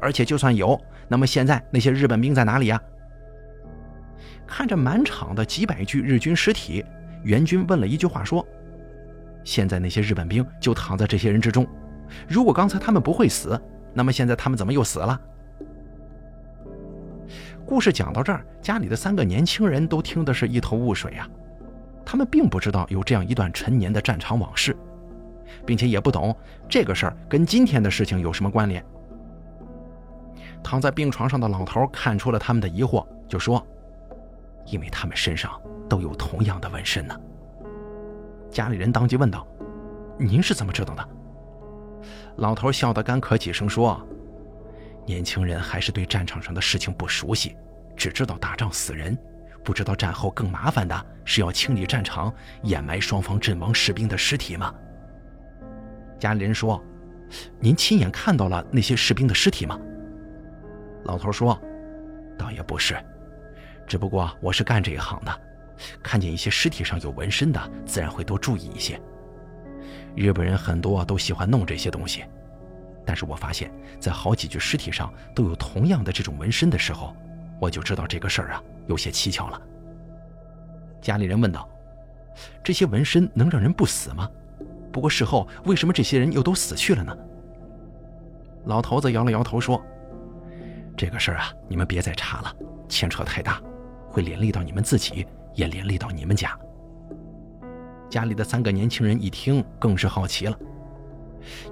[0.00, 2.80] 而且就算有，那么现在那些日本兵在哪里呀？
[4.46, 6.84] 看着满场的几百具日军尸体，
[7.24, 8.46] 援军问了一句话说
[9.42, 11.66] ：“现在那些日本兵就躺在这些人之中。”
[12.28, 13.60] 如果刚才他们不会死，
[13.94, 15.20] 那么现在他们怎么又死了？
[17.64, 21.28] 故事讲到这儿，家里的三个年轻人都听的是一头雾水啊。
[22.04, 24.76] 他们并不知道有这样一段陈年的战场往事，
[25.64, 26.36] 并且也不懂
[26.68, 28.84] 这个事儿跟今天的事情有什么关联。
[30.62, 33.64] 躺在病床上的老头看出了他们的疑惑，就说
[34.66, 37.18] ：“因为他们身上都有同样的纹身呢。”
[38.50, 39.46] 家里人当即问道
[40.18, 41.08] ：“您是怎么知道的？”
[42.36, 44.00] 老头笑得干咳几声，说
[45.04, 47.56] ：“年轻人还是对战场上的事情不熟悉，
[47.96, 49.18] 只知道打仗死人，
[49.64, 52.32] 不知道战后更麻烦的是要清理战场，
[52.62, 54.74] 掩埋双方阵亡士兵的尸体吗？”
[56.18, 56.82] 家里人说
[57.58, 59.78] ：“您亲眼看到了那些士兵的尸体吗？”
[61.04, 61.60] 老头说
[62.38, 62.96] ：“倒也不是，
[63.86, 65.40] 只不过我是干这一行的，
[66.02, 69.00] 看见一些尸体上有纹身的，自然会多注意一些。”
[70.14, 72.24] 日本人很多都喜欢弄这些东西，
[73.04, 77.16] 但是我发现，在好几具尸体上都有同样的这种纹身的时候，
[77.60, 79.60] 我就知道这个事儿啊有些蹊跷了。
[81.00, 81.68] 家里人问道
[82.62, 84.30] ：“这些纹身能让人不死吗？
[84.92, 87.16] 不过事后为什么这些人又都死去了呢？”
[88.66, 89.84] 老头子摇了摇头说
[90.96, 92.54] ：“这个事儿啊，你们别再查了，
[92.88, 93.60] 牵扯太大，
[94.08, 96.56] 会连累到你们自己，也连累到你们家。”
[98.08, 100.56] 家里的三个年轻人一听，更是好奇了。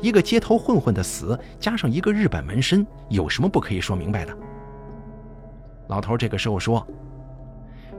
[0.00, 4.36] 一个街头混混的死，加上一个日本纹身，有什么不可以说明白的？
[5.90, 6.86] 老头这个时候说：“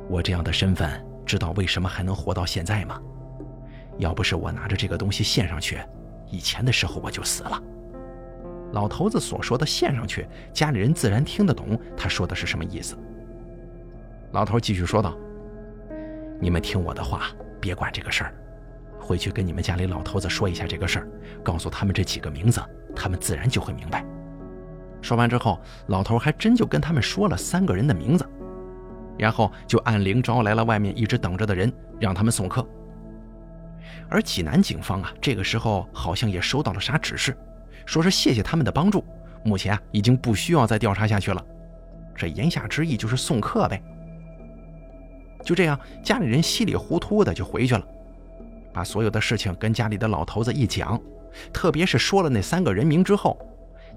[0.08, 0.90] 我这样的身份，
[1.26, 2.98] 知道为什么还能活到现在吗？
[3.98, 5.78] 要不是我拿着这个东西献上去，
[6.30, 7.62] 以前的时候我就死了。”
[8.72, 10.26] 老头子所说的“献上去”，
[10.56, 12.98] 家里人自然听得懂他说的是什么意思。
[14.32, 15.14] 老头继续说道
[16.40, 17.28] ：“你们听我的话。”
[17.60, 18.34] 别管这个事儿，
[19.00, 21.08] 回去跟你们家里老头子说一下这个事儿，
[21.44, 22.60] 告诉他们这几个名字，
[22.96, 24.04] 他们自然就会明白。
[25.02, 28.26] 说完之后，老头还真就跟他们说了三个人的名字，
[29.18, 32.66] 然后就按铃招来了外面一直等着的人，让他们送客。
[34.10, 37.36] 而济南警方啊，这个时候好像也收到了啥指示，
[37.86, 39.04] 说是谢谢他们的帮助，
[39.44, 41.44] 目前啊已经不需要再调查下去了。
[42.16, 43.82] 这言下之意就是送客呗。
[45.44, 47.84] 就这样，家里人稀里糊涂的就回去了，
[48.72, 51.02] 把所有的事情跟家里的老头子一讲，
[51.52, 53.40] 特别是说了那三个人名之后，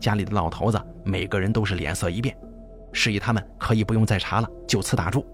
[0.01, 2.37] 家里的老头子每个人都是脸色一变，
[2.93, 5.27] 示意他们可以不用再查了，就此打住。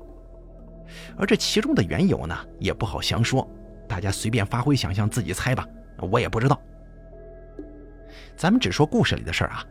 [1.17, 3.49] 而这其中的缘由呢，也不好详说，
[3.89, 5.67] 大家随便发挥想象，自己猜吧，
[6.01, 6.61] 我也不知道。
[8.37, 9.65] 咱们只说故事里的事儿啊，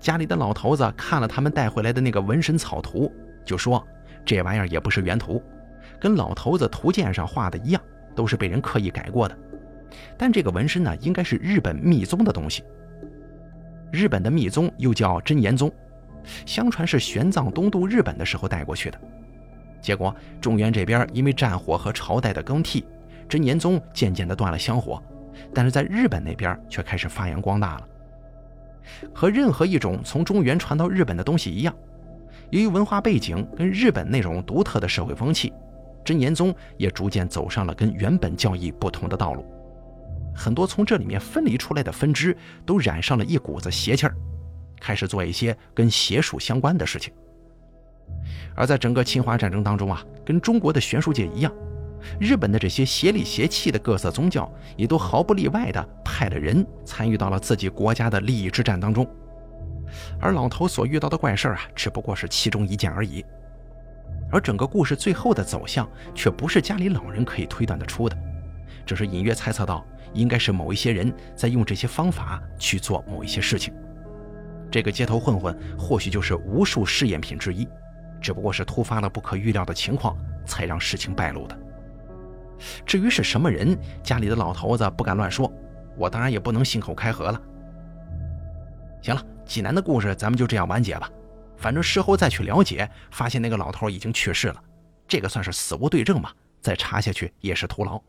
[0.00, 3.12] 家里的老头子看了他们带回来的那个纹身草图，
[3.44, 3.86] 就说。
[4.26, 5.42] 这玩意儿也不是原图，
[6.00, 7.82] 跟老头子图鉴上画的一样，
[8.14, 9.36] 都是被人刻意改过的。
[10.16, 12.64] 但这个纹身呢，应该是日本密宗的东西。
[13.94, 15.72] 日本的密宗又叫真言宗，
[16.44, 19.00] 相传是玄奘东渡日本的时候带过去的。
[19.80, 22.84] 结果中原这边因为战火和朝代的更替，
[23.28, 25.00] 真言宗渐渐的断了香火，
[25.54, 27.88] 但是在日本那边却开始发扬光大了。
[29.14, 31.72] 和任何一种从中原传到日本的东西一样。
[32.50, 35.52] 由于文化背景跟日本那种独特的社会风气，
[36.04, 39.46] 真言宗也逐渐走上了跟原本教义不同的道路。
[40.34, 44.14] 很多从这里面分离出来的分支都染上了一股子邪气儿，
[44.80, 47.12] 开始做一些跟邪术相关的事情。
[48.54, 51.52] 而在整个侵华战争当中啊，跟中国的玄术界一样，
[52.20, 59.08] 日本的这些邪里邪气的各色宗教也都毫不例外的派了人参与到了自己国家的利益之战当中。
[60.20, 63.24] 而老头所遇到的怪事啊，只不过是其中一件而已。
[64.30, 68.16] 而整个故事最后的走向，却不是家里老人可以推断得出的，
[68.84, 73.74] 只是隐约猜测到，应该是某一些人在用这些方法去做某一些事情。
[74.70, 77.68] 这个街头混混或许就是无数试验品之一，
[78.20, 81.58] 只不过是突发了不可预料的情况，才让事情败露的。
[82.86, 85.52] 至于是什么人，家里的老头子不敢乱说，
[85.96, 87.40] 我当然也不能信口开河了。
[89.02, 91.10] 行了，济南的故事咱们就这样完结吧。
[91.56, 94.62] 反正事后再去了解，发现那个老头已经去世了，
[95.06, 98.00] 这个算是死无对证嘛，再查下去也是徒劳。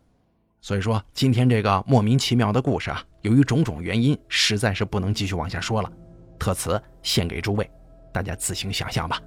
[0.65, 5.91] 所以说，今天这个莫名其妙的故事啊，由于种种原因，实在是不能继续往下说了，
[6.39, 7.69] 特此献给诸位，
[8.11, 9.21] 大家自行想象吧。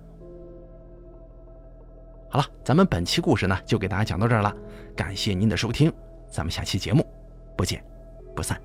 [2.28, 4.53] 好了，咱们本期故事呢，就给大家讲到这儿了，
[4.97, 5.93] 感谢您的收听，
[6.28, 7.07] 咱们下期节目
[7.57, 7.80] 不见
[8.34, 8.61] 不散。